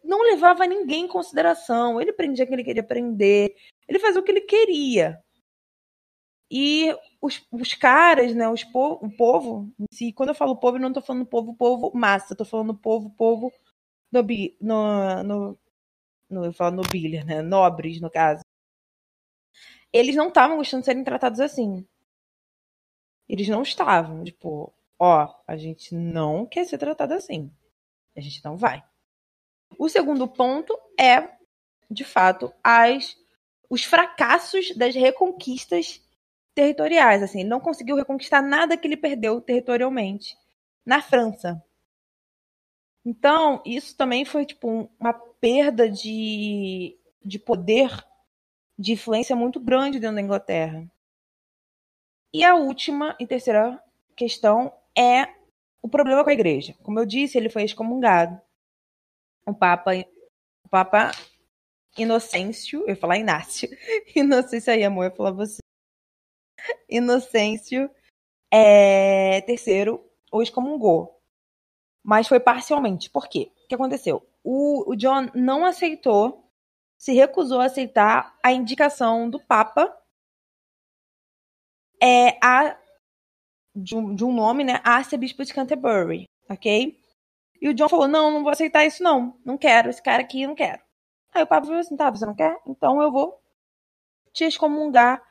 [0.04, 2.00] não levava ninguém em consideração.
[2.00, 3.54] Ele prendia quem ele queria prender.
[3.88, 5.22] Ele fazia o que ele queria.
[6.50, 10.80] E os, os caras, né, os po o povo, si, quando eu falo povo, eu
[10.80, 13.52] não estou falando povo, povo massa, estou falando povo, povo
[14.12, 14.22] no,
[14.60, 15.58] no, no,
[16.30, 18.42] no, eu falo nobilha, né, nobres, no caso.
[19.92, 21.86] Eles não estavam gostando de serem tratados assim.
[23.28, 27.50] Eles não estavam, tipo, ó, a gente não quer ser tratado assim.
[28.16, 28.82] A gente não vai.
[29.78, 31.28] O segundo ponto é,
[31.90, 33.16] de fato, as
[33.68, 36.00] os fracassos das reconquistas
[36.54, 37.22] territoriais.
[37.22, 40.36] Assim, ele não conseguiu reconquistar nada que ele perdeu territorialmente
[40.84, 41.62] na França.
[43.04, 47.90] Então, isso também foi tipo uma perda de, de poder,
[48.78, 50.90] de influência muito grande dentro da Inglaterra.
[52.32, 53.80] E a última e terceira
[54.16, 55.28] questão é
[55.80, 56.74] o problema com a igreja.
[56.82, 58.40] Como eu disse, ele foi excomungado.
[59.46, 59.92] O Papa,
[60.64, 61.12] o Papa
[61.96, 63.68] Inocêncio, eu ia falar Inácio.
[64.14, 65.58] Inocêncio aí, amor, eu ia falar você.
[66.88, 67.90] Inocêncio
[68.52, 71.20] é, terceiro o excomungou.
[72.02, 73.10] Mas foi parcialmente.
[73.10, 73.52] Por quê?
[73.64, 74.26] O que aconteceu?
[74.42, 76.50] O, o John não aceitou,
[76.98, 79.96] se recusou a aceitar a indicação do Papa
[82.00, 82.78] é, a,
[83.74, 84.80] de, um, de um nome, né?
[84.84, 86.98] Arcebispo de Canterbury, ok?
[87.60, 89.38] E o John falou: não, não vou aceitar isso, não.
[89.44, 90.80] Não quero, esse cara aqui não quero.
[91.34, 92.58] Aí o Papa falou assim: tá, você não quer?
[92.66, 93.40] Então eu vou
[94.32, 95.22] te excomungar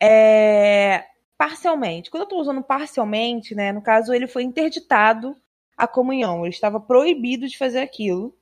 [0.00, 1.06] é,
[1.38, 2.10] parcialmente.
[2.10, 3.72] Quando eu estou usando parcialmente, né?
[3.72, 5.36] No caso, ele foi interditado
[5.76, 6.40] a comunhão.
[6.40, 8.36] Ele estava proibido de fazer aquilo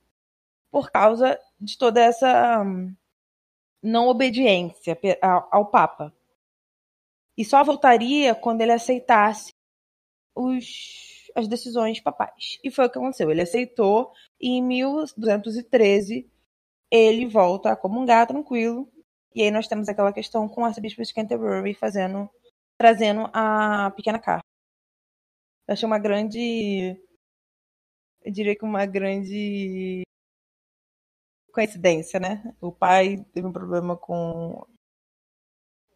[0.71, 2.95] por causa de toda essa hum,
[3.81, 6.13] não obediência ao, ao Papa.
[7.37, 9.53] E só voltaria quando ele aceitasse
[10.35, 12.59] os, as decisões papais.
[12.63, 13.29] E foi o que aconteceu.
[13.31, 16.29] Ele aceitou e em 1213
[16.91, 18.89] ele volta a comungar tranquilo.
[19.33, 22.29] E aí nós temos aquela questão com o arcebispo de Canterbury fazendo,
[22.77, 24.43] trazendo a pequena carta.
[25.67, 26.99] Eu achei uma grande,
[28.23, 30.01] eu diria que uma grande
[31.53, 32.55] coincidência, né?
[32.59, 34.65] O pai teve um problema com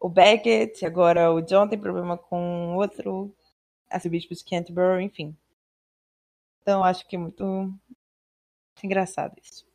[0.00, 3.34] o Beckett, agora o John tem problema com outro
[3.90, 5.36] arcebispo de Canterbury, enfim.
[6.62, 7.72] Então acho que é muito
[8.82, 9.66] engraçado isso.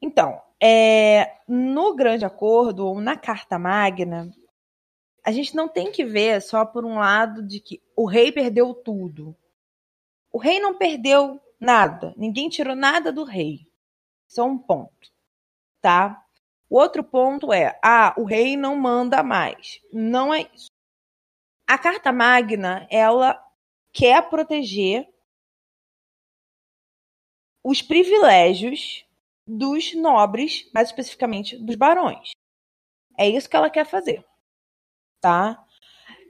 [0.00, 4.30] Então, é, no Grande Acordo, ou na Carta Magna,
[5.24, 8.72] a gente não tem que ver só por um lado de que o rei perdeu
[8.72, 9.36] tudo.
[10.32, 12.14] O rei não perdeu nada.
[12.16, 13.66] Ninguém tirou nada do rei.
[14.26, 15.12] Isso é um ponto.
[15.80, 16.24] Tá?
[16.70, 19.80] O outro ponto é: ah, o rei não manda mais.
[19.92, 20.70] Não é isso.
[21.68, 23.38] A Carta Magna, ela
[23.92, 25.06] quer proteger
[27.62, 29.04] os privilégios
[29.46, 32.30] dos nobres, mais especificamente dos barões.
[33.18, 34.24] É isso que ela quer fazer,
[35.20, 35.62] tá?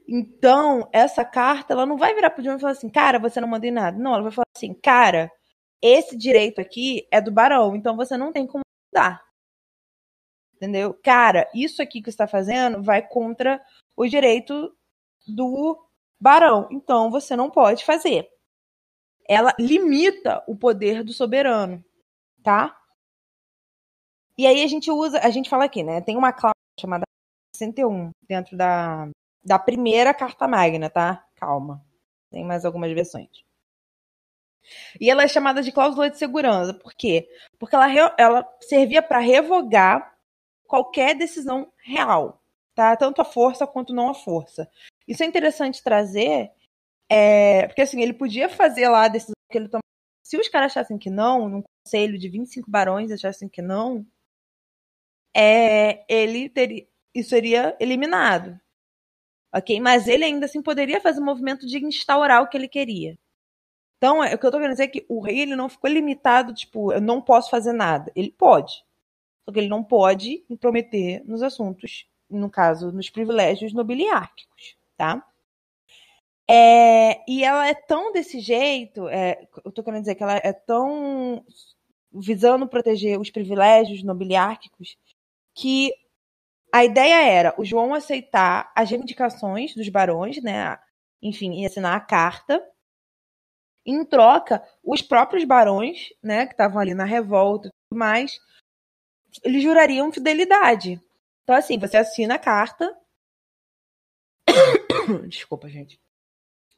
[0.08, 3.46] Então, essa carta, ela não vai virar pro John e falar assim, cara, você não
[3.46, 3.96] manda em nada.
[3.96, 5.30] Não, ela vai falar assim, cara,
[5.80, 9.22] esse direito aqui é do barão, então você não tem como mudar.
[10.56, 10.94] Entendeu?
[10.94, 13.62] Cara, isso aqui que você está fazendo vai contra
[13.96, 14.76] o direito
[15.28, 15.78] do
[16.20, 18.28] barão, então você não pode fazer.
[19.28, 21.84] Ela limita o poder do soberano,
[22.42, 22.76] tá?
[24.36, 26.00] E aí a gente usa, a gente fala aqui, né?
[26.00, 27.04] Tem uma cláusula chamada
[27.54, 29.08] 61 dentro da,
[29.44, 31.24] da primeira carta magna, tá?
[31.34, 31.84] Calma.
[32.30, 33.28] Tem mais algumas versões.
[35.00, 36.74] E ela é chamada de cláusula de segurança.
[36.74, 37.28] Por quê?
[37.58, 40.14] Porque ela, ela servia para revogar
[40.66, 42.42] qualquer decisão real,
[42.74, 42.94] tá?
[42.96, 44.70] Tanto a força quanto não a força.
[45.08, 46.52] Isso é interessante trazer,
[47.10, 49.82] é, porque assim, ele podia fazer lá a decisão que ele tomou.
[50.22, 54.06] Se os caras achassem que não, num conselho de 25 barões achassem que não,
[55.34, 58.60] é, ele teria, isso seria eliminado.
[59.54, 59.80] Ok?
[59.80, 63.18] Mas ele ainda assim poderia fazer o um movimento de instaurar o que ele queria.
[63.96, 65.90] Então, é, o que eu tô querendo dizer é que o rei ele não ficou
[65.90, 68.12] limitado, tipo, eu não posso fazer nada.
[68.14, 68.84] Ele pode.
[69.44, 75.24] Só que ele não pode intrometer nos assuntos, no caso, nos privilégios nobiliárquicos, tá?
[76.50, 80.52] É, e ela é tão desse jeito, é, eu tô querendo dizer que ela é
[80.52, 81.44] tão
[82.12, 84.96] visando proteger os privilégios nobiliárquicos,
[85.54, 85.92] que
[86.72, 90.78] a ideia era o João aceitar as reivindicações dos barões, né?
[91.22, 92.62] Enfim, e assinar a carta.
[93.86, 98.38] Em troca, os próprios barões, né, que estavam ali na revolta e tudo mais,
[99.42, 101.00] eles jurariam fidelidade.
[101.42, 102.94] Então, assim, você assina a carta.
[105.28, 105.98] Desculpa, gente.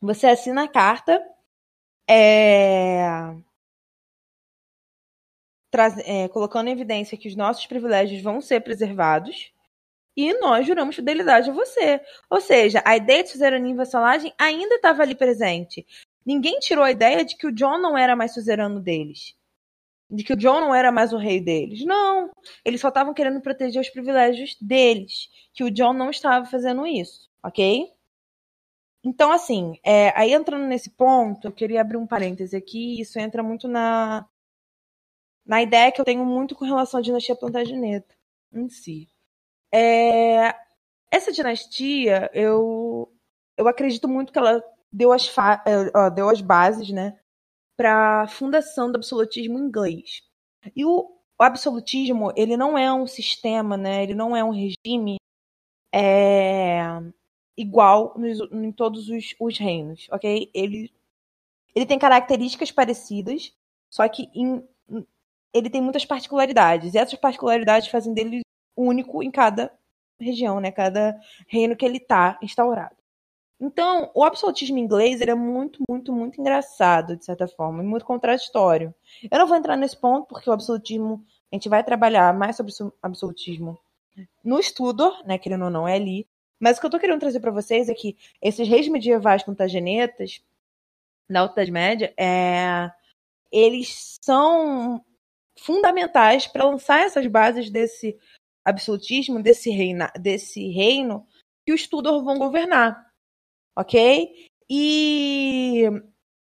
[0.00, 1.22] Você assina a carta.
[2.08, 3.34] É
[6.04, 9.52] é, colocando em evidência que os nossos privilégios vão ser preservados,
[10.16, 12.00] e nós juramos fidelidade a você.
[12.28, 15.86] Ou seja, a ideia de suzerania e vassalagem ainda estava ali presente.
[16.26, 19.34] Ninguém tirou a ideia de que o John não era mais suzerano deles.
[20.10, 21.84] De que o John não era mais o rei deles.
[21.84, 22.30] Não.
[22.64, 25.28] Eles só estavam querendo proteger os privilégios deles.
[25.54, 27.30] Que o John não estava fazendo isso.
[27.42, 27.88] Ok?
[29.02, 33.00] Então, assim, é, aí entrando nesse ponto, eu queria abrir um parêntese aqui.
[33.00, 34.26] Isso entra muito na,
[35.44, 38.14] na ideia que eu tenho muito com relação à dinastia Plantageneta
[38.52, 39.08] em si.
[39.72, 40.54] É,
[41.10, 43.12] essa dinastia, eu,
[43.56, 45.28] eu acredito muito que ela deu as,
[45.66, 47.18] é, deu as bases, né,
[47.76, 50.22] para a fundação do absolutismo inglês.
[50.76, 55.16] E o, o, absolutismo, ele não é um sistema, né, ele não é um regime
[55.92, 56.80] é,
[57.60, 60.50] igual nos, em todos os, os, reinos, ok?
[60.54, 60.92] Ele,
[61.74, 63.52] ele tem características parecidas,
[63.88, 64.62] só que em,
[65.52, 66.94] ele tem muitas particularidades.
[66.94, 68.42] E essas particularidades fazem dele
[68.76, 69.72] único em cada
[70.18, 70.70] região, né?
[70.70, 72.96] Cada reino que ele está instaurado.
[73.60, 78.06] Então, o absolutismo inglês ele é muito, muito, muito engraçado, de certa forma, e muito
[78.06, 78.94] contraditório.
[79.30, 82.72] Eu não vou entrar nesse ponto, porque o absolutismo, a gente vai trabalhar mais sobre
[82.80, 83.78] o absolutismo
[84.42, 86.26] no estudo, né, querendo ou não, é ali.
[86.60, 90.42] Mas o que eu estou querendo trazer para vocês é que esses reis medievais plantagenetas,
[91.28, 92.90] da Alta Média, é,
[93.50, 95.02] eles são
[95.58, 98.18] fundamentais para lançar essas bases desse
[98.64, 101.26] absolutismo, desse, reina, desse reino
[101.64, 103.10] que os Tudor vão governar.
[103.76, 104.48] Ok?
[104.68, 105.84] E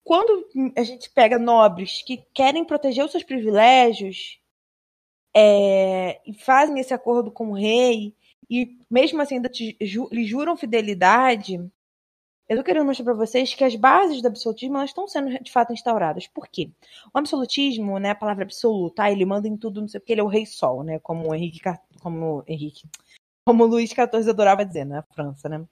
[0.03, 0.47] quando
[0.77, 4.39] a gente pega nobres que querem proteger os seus privilégios
[5.35, 8.15] é, e fazem esse acordo com o rei,
[8.49, 11.59] e mesmo assim ainda te, ju, lhe juram fidelidade,
[12.47, 15.51] eu tô querendo mostrar para vocês que as bases do absolutismo elas estão sendo de
[15.51, 16.27] fato instauradas.
[16.27, 16.69] Por quê?
[17.13, 20.21] O absolutismo, né, a palavra absoluta, ah, ele manda em tudo, não sei porque ele
[20.21, 21.59] é o rei sol, né, como o Henrique,
[22.01, 22.87] como Henrique,
[23.45, 25.65] como Luís XIV adorava dizer, na né, França, né?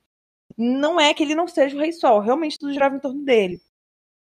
[0.58, 3.62] Não é que ele não seja o rei sol, realmente tudo girava em torno dele.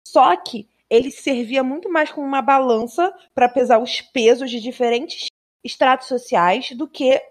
[0.06, 5.28] Só que ele servia muito mais como uma balança para pesar os pesos de diferentes
[5.64, 7.22] estratos sociais do que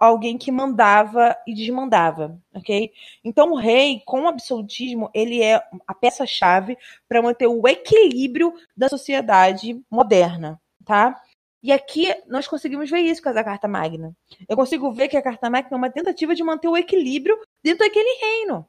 [0.00, 2.90] alguém que mandava e desmandava, ok?
[3.22, 8.88] Então o rei, com o absolutismo, ele é a peça-chave para manter o equilíbrio da
[8.88, 11.20] sociedade moderna, tá?
[11.62, 14.16] E aqui nós conseguimos ver isso com a Carta Magna.
[14.48, 17.84] Eu consigo ver que a Carta Magna é uma tentativa de manter o equilíbrio dentro
[17.84, 18.66] daquele reino,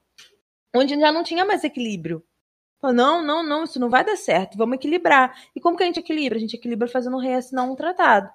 [0.76, 2.24] onde já não tinha mais equilíbrio.
[2.82, 5.34] Não, não, não, isso não vai dar certo, vamos equilibrar.
[5.56, 6.38] E como que a gente equilibra?
[6.38, 8.30] A gente equilibra fazendo o rei assinar um tratado.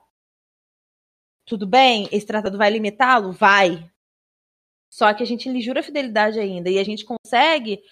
[1.46, 2.08] Tudo bem?
[2.10, 3.32] Esse tratado vai limitá-lo?
[3.32, 3.90] Vai.
[4.90, 7.82] Só que a gente lhe jura fidelidade ainda e a gente consegue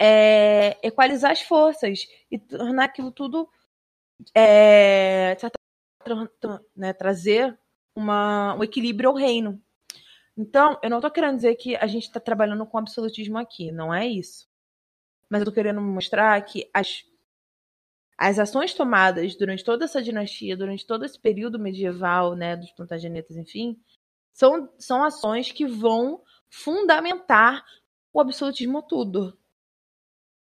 [0.00, 3.48] é, equalizar as forças e tornar aquilo tudo.
[4.34, 5.36] É,
[6.76, 7.58] né, trazer
[7.94, 9.60] uma, um equilíbrio ao reino.
[10.36, 13.92] Então, eu não estou querendo dizer que a gente está trabalhando com absolutismo aqui, não
[13.92, 14.48] é isso.
[15.28, 17.04] Mas eu estou querendo mostrar que as
[18.16, 23.36] as ações tomadas durante toda essa dinastia, durante todo esse período medieval, né, dos plantagenetas,
[23.36, 23.78] enfim,
[24.32, 27.64] são, são ações que vão fundamentar
[28.12, 29.36] o absolutismo tudo.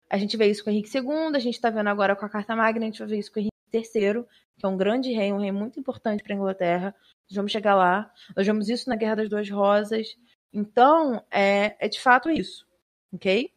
[0.10, 2.56] A gente vê isso com Henrique II, a gente está vendo agora com a Carta
[2.56, 4.26] Magna, a gente vai ver isso com Henrique III,
[4.58, 6.96] que é um grande rei, um rei muito importante para a Inglaterra.
[7.30, 8.12] Nós vamos chegar lá.
[8.36, 10.18] Nós vemos isso na Guerra das Duas Rosas.
[10.52, 12.68] Então, é, é de fato isso,
[13.14, 13.54] ok?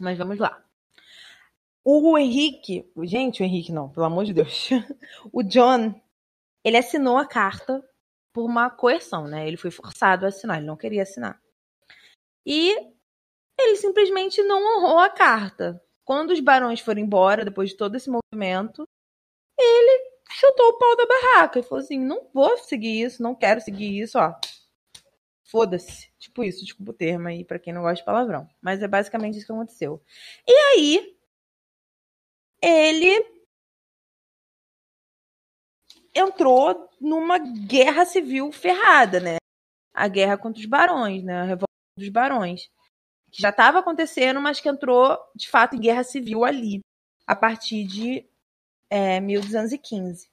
[0.00, 0.62] Mas vamos lá.
[1.84, 4.70] O Henrique, gente, o Henrique não, pelo amor de Deus.
[5.32, 5.94] o John,
[6.64, 7.82] ele assinou a carta
[8.32, 9.46] por uma coerção, né?
[9.46, 11.40] Ele foi forçado a assinar, ele não queria assinar.
[12.46, 12.70] E
[13.58, 15.80] ele simplesmente não honrou a carta.
[16.04, 18.88] Quando os barões foram embora, depois de todo esse movimento,
[19.58, 23.60] ele chutou o pau da barraca e falou assim: não vou seguir isso, não quero
[23.60, 24.34] seguir isso, ó.
[25.44, 26.10] Foda-se.
[26.18, 28.48] Tipo isso, desculpa o termo aí pra quem não gosta de palavrão.
[28.60, 30.02] Mas é basicamente isso que aconteceu.
[30.46, 31.16] E aí,
[32.62, 33.24] ele
[36.14, 39.36] entrou numa guerra civil ferrada, né?
[39.94, 41.40] A guerra contra os barões, né?
[41.40, 41.66] A revolta
[41.98, 42.70] dos barões.
[43.30, 46.80] Que já estava acontecendo, mas que entrou, de fato, em guerra civil ali,
[47.26, 48.26] a partir de
[48.90, 50.30] é, 1215.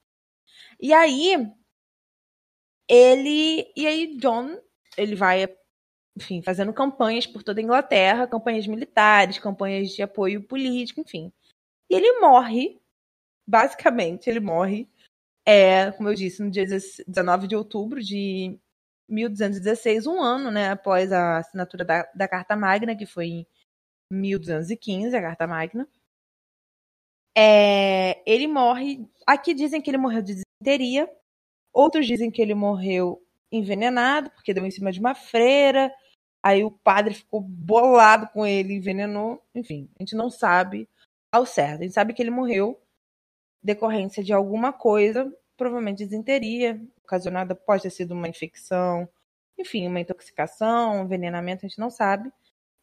[0.80, 1.36] E aí,
[2.88, 3.72] ele.
[3.76, 4.58] E aí, John,
[4.98, 5.48] ele vai,
[6.18, 11.32] enfim, fazendo campanhas por toda a Inglaterra, campanhas militares, campanhas de apoio político, enfim.
[11.90, 12.80] E ele morre,
[13.48, 14.88] basicamente, ele morre,
[15.46, 18.60] é, como eu disse, no dia 19 de outubro de
[19.10, 23.48] 1216, um ano né, após a assinatura da, da Carta Magna, que foi em
[24.12, 25.88] 1215, a Carta Magna.
[27.36, 29.08] É, ele morre.
[29.26, 31.10] Aqui dizem que ele morreu de disenteria,
[31.74, 35.92] outros dizem que ele morreu envenenado, porque deu em cima de uma freira.
[36.44, 39.44] Aí o padre ficou bolado com ele, envenenou.
[39.56, 40.88] Enfim, a gente não sabe
[41.32, 41.82] ao certo.
[41.82, 42.82] A gente sabe que ele morreu
[43.62, 49.08] decorrência de alguma coisa, provavelmente desinteria, ocasionada, pode ter sido uma infecção,
[49.58, 52.32] enfim, uma intoxicação, um envenenamento, a gente não sabe.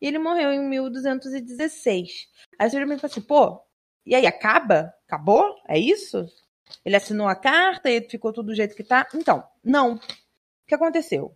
[0.01, 2.29] E ele morreu em 1216.
[2.59, 3.63] Aí você me fala assim, pô,
[4.05, 4.95] e aí acaba?
[5.07, 5.57] Acabou?
[5.67, 6.27] É isso?
[6.85, 9.07] Ele assinou a carta e ficou tudo do jeito que tá?
[9.15, 9.95] Então, não.
[9.95, 10.01] O
[10.67, 11.35] que aconteceu?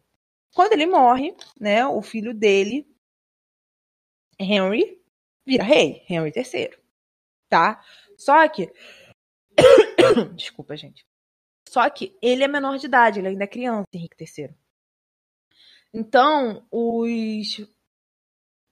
[0.55, 2.87] Quando ele morre, né, o filho dele,
[4.39, 5.01] Henry,
[5.47, 6.80] vira rei, Henry III,
[7.51, 7.85] tá?
[8.17, 8.73] Só que
[10.35, 11.05] Desculpa, gente.
[11.69, 14.55] Só que ele é menor de idade, ele ainda é criança, Henrique III.
[15.93, 17.61] Então, os,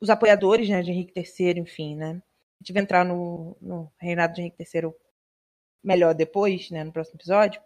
[0.01, 2.23] os apoiadores né, de Henrique III, enfim, né?
[2.61, 4.93] A gente vai entrar no, no reinado de Henrique III
[5.83, 7.63] melhor depois, né, no próximo episódio.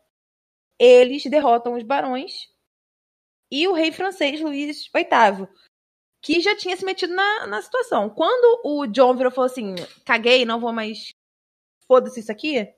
[0.78, 2.50] Eles derrotam os barões
[3.50, 5.48] e o rei francês Luís VIII,
[6.22, 8.08] que já tinha se metido na, na situação.
[8.08, 11.12] Quando o John virou falou assim: caguei, não vou mais.
[11.86, 12.72] Foda-se isso aqui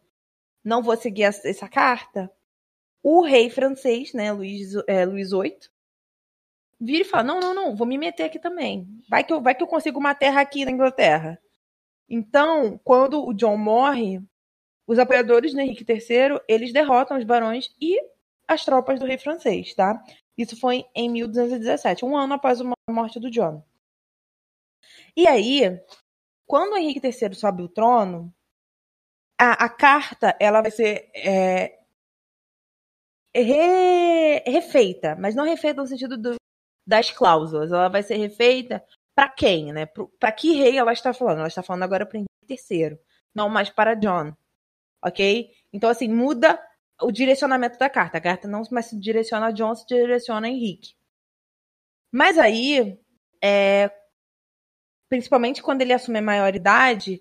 [0.65, 2.33] não vou seguir essa carta,
[3.03, 5.59] o rei francês, né, Luís, é, Luís VIII,
[6.81, 8.89] vira e fala: não, não, não, vou me meter aqui também.
[9.09, 11.39] Vai que eu, vai que eu consigo uma terra aqui na Inglaterra.
[12.09, 14.21] Então, quando o John morre,
[14.87, 17.99] os apoiadores do Henrique III, eles derrotam os barões e
[18.49, 20.03] as tropas do rei francês, tá?
[20.37, 23.65] Isso foi em 1217, um ano após a morte do John.
[25.17, 25.81] E aí,
[26.47, 28.35] quando Henrique III sobe o trono,
[29.41, 31.79] a, a carta ela vai ser é,
[33.35, 36.37] re, refeita, mas não refeita no sentido do,
[36.87, 37.73] das cláusulas.
[37.73, 39.87] Ela vai ser refeita para quem, né?
[40.19, 41.39] Para que rei ela está falando?
[41.39, 42.99] Ela está falando agora para Henrique III,
[43.35, 44.35] não mais para John,
[45.03, 45.51] ok?
[45.73, 46.61] Então assim muda
[47.01, 48.19] o direcionamento da carta.
[48.19, 50.95] A carta não mais se direciona a John, se direciona a Henrique.
[52.15, 52.97] Mas aí,
[53.43, 53.91] é,
[55.09, 57.21] principalmente quando ele assume a maioridade,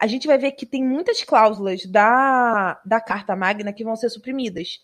[0.00, 4.08] a gente vai ver que tem muitas cláusulas da, da Carta Magna que vão ser
[4.08, 4.78] suprimidas.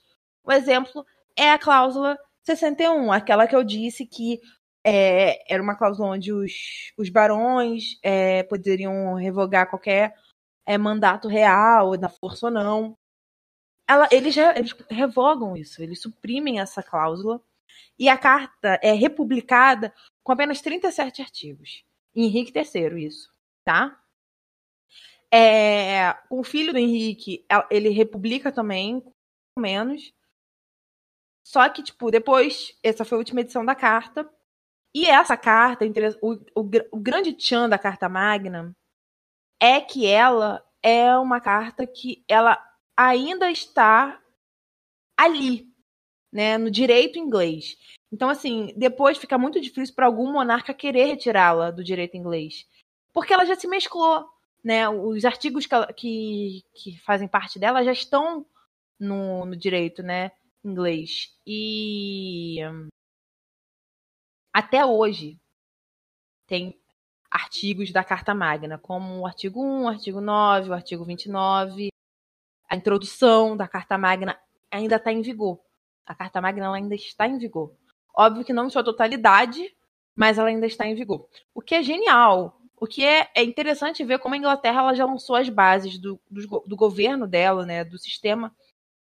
[0.47, 4.39] Um exemplo é a cláusula 61, aquela que eu disse que
[4.85, 10.15] é, era uma cláusula onde os, os barões é, poderiam revogar qualquer
[10.67, 12.99] é, mandato real, da força ou não.
[13.89, 17.41] Ela, eles, eles revogam isso, eles suprimem essa cláusula.
[17.99, 21.85] E a carta é republicada com apenas 37 artigos.
[22.15, 23.33] Henrique III, isso,
[23.65, 24.01] tá?
[25.33, 29.03] É, o filho do Henrique, ele republica também,
[29.59, 30.13] menos.
[31.45, 34.29] Só que, tipo, depois, essa foi a última edição da carta.
[34.95, 35.85] E essa carta,
[36.23, 38.75] o, o, o grande tchan da Carta Magna
[39.61, 42.59] é que ela é uma carta que ela
[42.97, 44.21] ainda está
[45.17, 45.69] ali,
[46.37, 47.79] né, no direito inglês.
[48.13, 52.67] Então, assim, depois fica muito difícil para algum monarca querer retirá-la do direito inglês,
[53.11, 54.29] porque ela já se mesclou
[54.63, 58.45] né, os artigos que, que, que fazem parte dela já estão
[59.01, 60.31] no, no direito né,
[60.63, 61.35] inglês.
[61.47, 62.59] E
[64.53, 65.41] até hoje
[66.47, 66.79] tem
[67.31, 71.89] artigos da Carta Magna, como o artigo 1, o artigo 9, o artigo 29.
[72.69, 74.39] A introdução da Carta Magna
[74.71, 75.66] ainda está em vigor.
[76.07, 77.73] A Carta Magna ainda está em vigor.
[78.15, 79.75] Óbvio que não em sua totalidade,
[80.15, 81.29] mas ela ainda está em vigor.
[81.55, 85.05] O que é genial, o que é, é interessante ver como a Inglaterra ela já
[85.05, 88.55] lançou as bases do, do, do governo dela, né, do sistema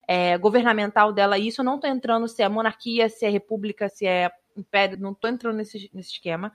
[0.06, 1.38] é, governamental dela.
[1.38, 4.98] E isso eu não estou entrando se é monarquia, se é república, se é império,
[4.98, 6.52] não estou entrando nesse, nesse esquema.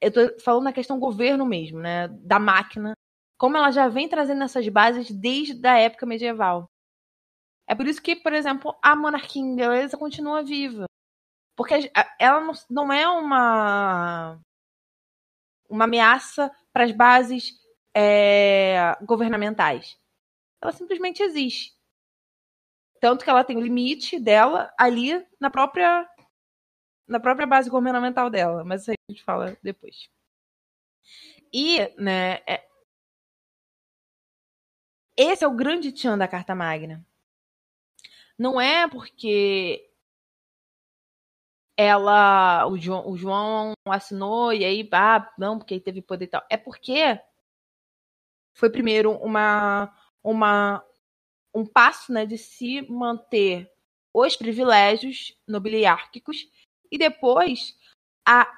[0.00, 2.94] Eu estou falando na questão governo mesmo, né, da máquina,
[3.36, 6.69] como ela já vem trazendo essas bases desde a época medieval.
[7.70, 10.86] É por isso que, por exemplo, a monarquia inglesa continua viva.
[11.56, 11.72] Porque
[12.18, 14.40] ela não, é uma
[15.68, 17.52] uma ameaça para as bases
[17.94, 19.96] é, governamentais.
[20.60, 21.72] Ela simplesmente existe.
[23.00, 26.10] Tanto que ela tem o limite dela ali na própria
[27.06, 30.10] na própria base governamental dela, mas isso aí a gente fala depois.
[31.52, 32.66] E, né, é...
[35.16, 37.04] esse é o grande tchan da Carta Magna.
[38.40, 39.86] Não é porque
[41.76, 46.28] ela, o João, o João assinou e aí, ah, não, porque ele teve poder e
[46.28, 46.42] tal.
[46.48, 47.20] É porque
[48.56, 50.82] foi primeiro uma, uma,
[51.54, 53.70] um passo, né, de se manter
[54.14, 56.50] os privilégios nobiliárquicos
[56.90, 57.76] e depois
[58.26, 58.50] a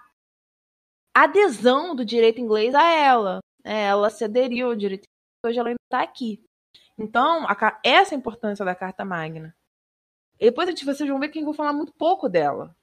[1.12, 3.40] adesão do direito inglês a ela.
[3.64, 6.40] É, ela se aderiu ao direito inglês, hoje ela ainda está aqui.
[6.96, 9.52] Então, a, essa é a importância da Carta Magna.
[10.43, 12.74] E depois vocês vão ver que eu vou falar muito pouco dela.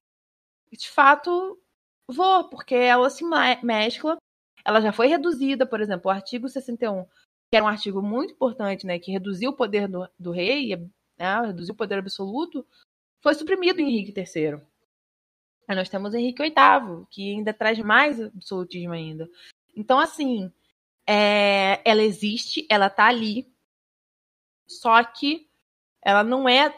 [0.72, 1.62] E de fato,
[2.08, 3.22] vou, porque ela se
[3.62, 4.18] mescla.
[4.64, 8.88] Ela já foi reduzida, por exemplo, o artigo 61, que era um artigo muito importante,
[8.88, 10.74] né, que reduziu o poder do, do rei,
[11.18, 12.66] né, reduziu o poder absoluto,
[13.22, 14.62] foi suprimido em Henrique III.
[15.68, 19.30] Aí nós temos Henrique VIII, que ainda traz mais absolutismo ainda.
[19.76, 20.50] Então, assim,
[21.06, 23.54] é, ela existe, ela tá ali,
[24.66, 25.50] só que
[26.02, 26.74] ela não é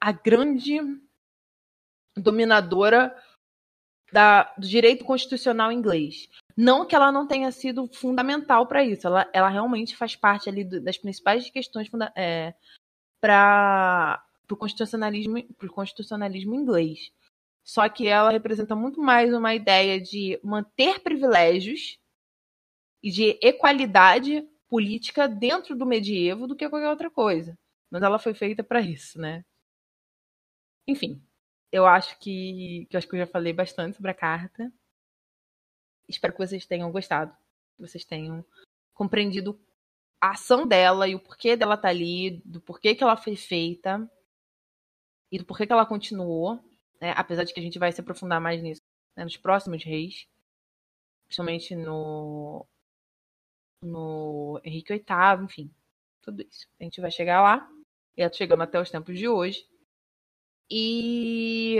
[0.00, 0.78] a grande
[2.16, 3.14] dominadora
[4.12, 6.28] da, do direito constitucional inglês.
[6.56, 10.64] Não que ela não tenha sido fundamental para isso, ela, ela realmente faz parte ali
[10.64, 12.54] do, das principais questões é,
[13.20, 17.10] para o constitucionalismo, constitucionalismo inglês.
[17.62, 21.98] Só que ela representa muito mais uma ideia de manter privilégios
[23.02, 27.58] e de equalidade política dentro do medievo do que qualquer outra coisa.
[27.90, 29.44] Mas ela foi feita para isso, né?
[30.86, 31.22] Enfim,
[31.72, 34.72] eu acho que, que eu acho que eu já falei bastante sobre a carta.
[36.08, 37.36] Espero que vocês tenham gostado,
[37.76, 38.44] que vocês tenham
[38.94, 39.60] compreendido
[40.20, 44.10] a ação dela e o porquê dela tá ali, do porquê que ela foi feita
[45.30, 46.64] e do porquê que ela continuou
[47.00, 47.12] né?
[47.16, 48.82] apesar de que a gente vai se aprofundar mais nisso
[49.16, 49.24] né?
[49.24, 50.26] nos próximos reis,
[51.26, 52.66] principalmente no,
[53.82, 55.70] no Henrique VIII, enfim,
[56.22, 56.66] tudo isso.
[56.80, 57.68] A gente vai chegar lá,
[58.16, 59.66] e chegando até os tempos de hoje.
[60.70, 61.76] E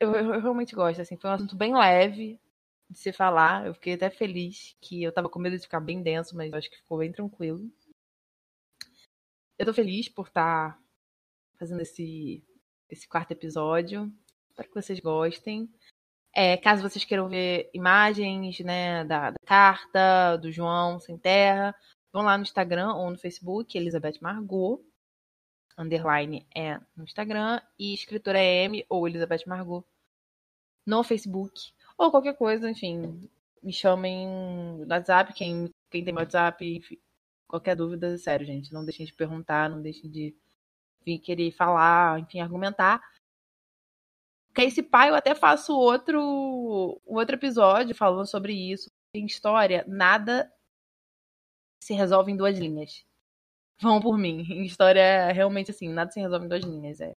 [0.00, 2.40] eu, eu, realmente gosto, assim, foi um assunto bem leve
[2.90, 3.66] de se falar.
[3.66, 6.70] Eu fiquei até feliz que eu tava com medo de ficar bem denso, mas acho
[6.70, 7.70] que ficou bem tranquilo.
[9.58, 10.82] Eu tô feliz por estar tá
[11.58, 12.42] fazendo esse
[12.90, 14.12] esse quarto episódio.
[14.50, 15.68] Espero que vocês gostem.
[16.32, 21.74] É, caso vocês queiram ver imagens né, da, da, carta, do João Sem Terra,
[22.12, 24.84] vão lá no Instagram ou no Facebook, Elizabeth Margot.
[25.76, 27.60] Underline é no Instagram.
[27.78, 29.84] E escritora é M ou Elizabeth Margot
[30.86, 31.72] no Facebook.
[31.96, 33.28] Ou qualquer coisa, enfim.
[33.62, 36.98] Me chamem no WhatsApp, quem, quem tem WhatsApp, enfim,
[37.48, 38.72] qualquer dúvida, sério, gente.
[38.72, 40.36] Não deixem de perguntar, não deixem de
[41.22, 43.00] querer falar, enfim, argumentar.
[44.48, 48.90] Porque esse pai eu até faço outro, outro episódio falando sobre isso.
[49.14, 50.52] Em história, nada
[51.82, 53.04] se resolve em duas linhas.
[53.80, 54.40] Vão por mim.
[54.50, 57.00] Em história, realmente assim, nada se resolve em duas linhas.
[57.00, 57.14] É.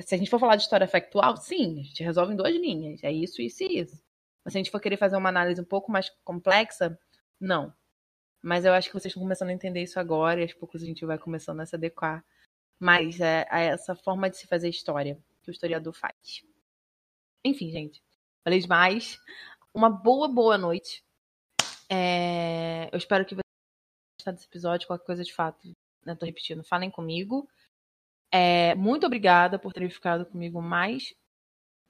[0.00, 3.02] Se a gente for falar de história factual, sim, a gente resolve em duas linhas.
[3.02, 4.02] É isso, isso e isso.
[4.44, 6.98] Mas se a gente for querer fazer uma análise um pouco mais complexa,
[7.40, 7.72] não.
[8.42, 10.86] Mas eu acho que vocês estão começando a entender isso agora e aos poucos a
[10.86, 12.24] gente vai começando a se adequar
[12.78, 16.44] mais a, a essa forma de se fazer história que o historiador faz.
[17.44, 18.02] Enfim, gente.
[18.44, 19.18] Falei demais.
[19.74, 21.04] Uma boa, boa noite.
[21.90, 22.88] É...
[22.92, 23.34] Eu espero que
[24.28, 24.86] gostado desse episódio.
[24.86, 25.74] Qualquer coisa de fato,
[26.04, 26.14] né?
[26.14, 27.48] Tô repetindo, falem comigo.
[28.30, 28.74] É...
[28.74, 31.14] Muito obrigada por terem ficado comigo mais,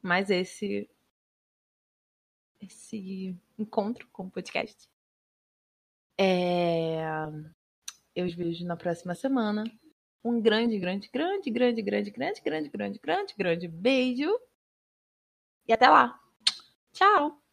[0.03, 0.89] mais esse
[2.61, 4.89] esse encontro com o podcast.
[6.19, 7.01] É...
[8.15, 9.65] Eu os vejo na próxima semana.
[10.25, 14.29] Um grande, grande, grande, grande, grande, grande, grande, grande, grande, grande beijo.
[15.67, 16.19] E até lá.
[16.93, 17.48] Tchau.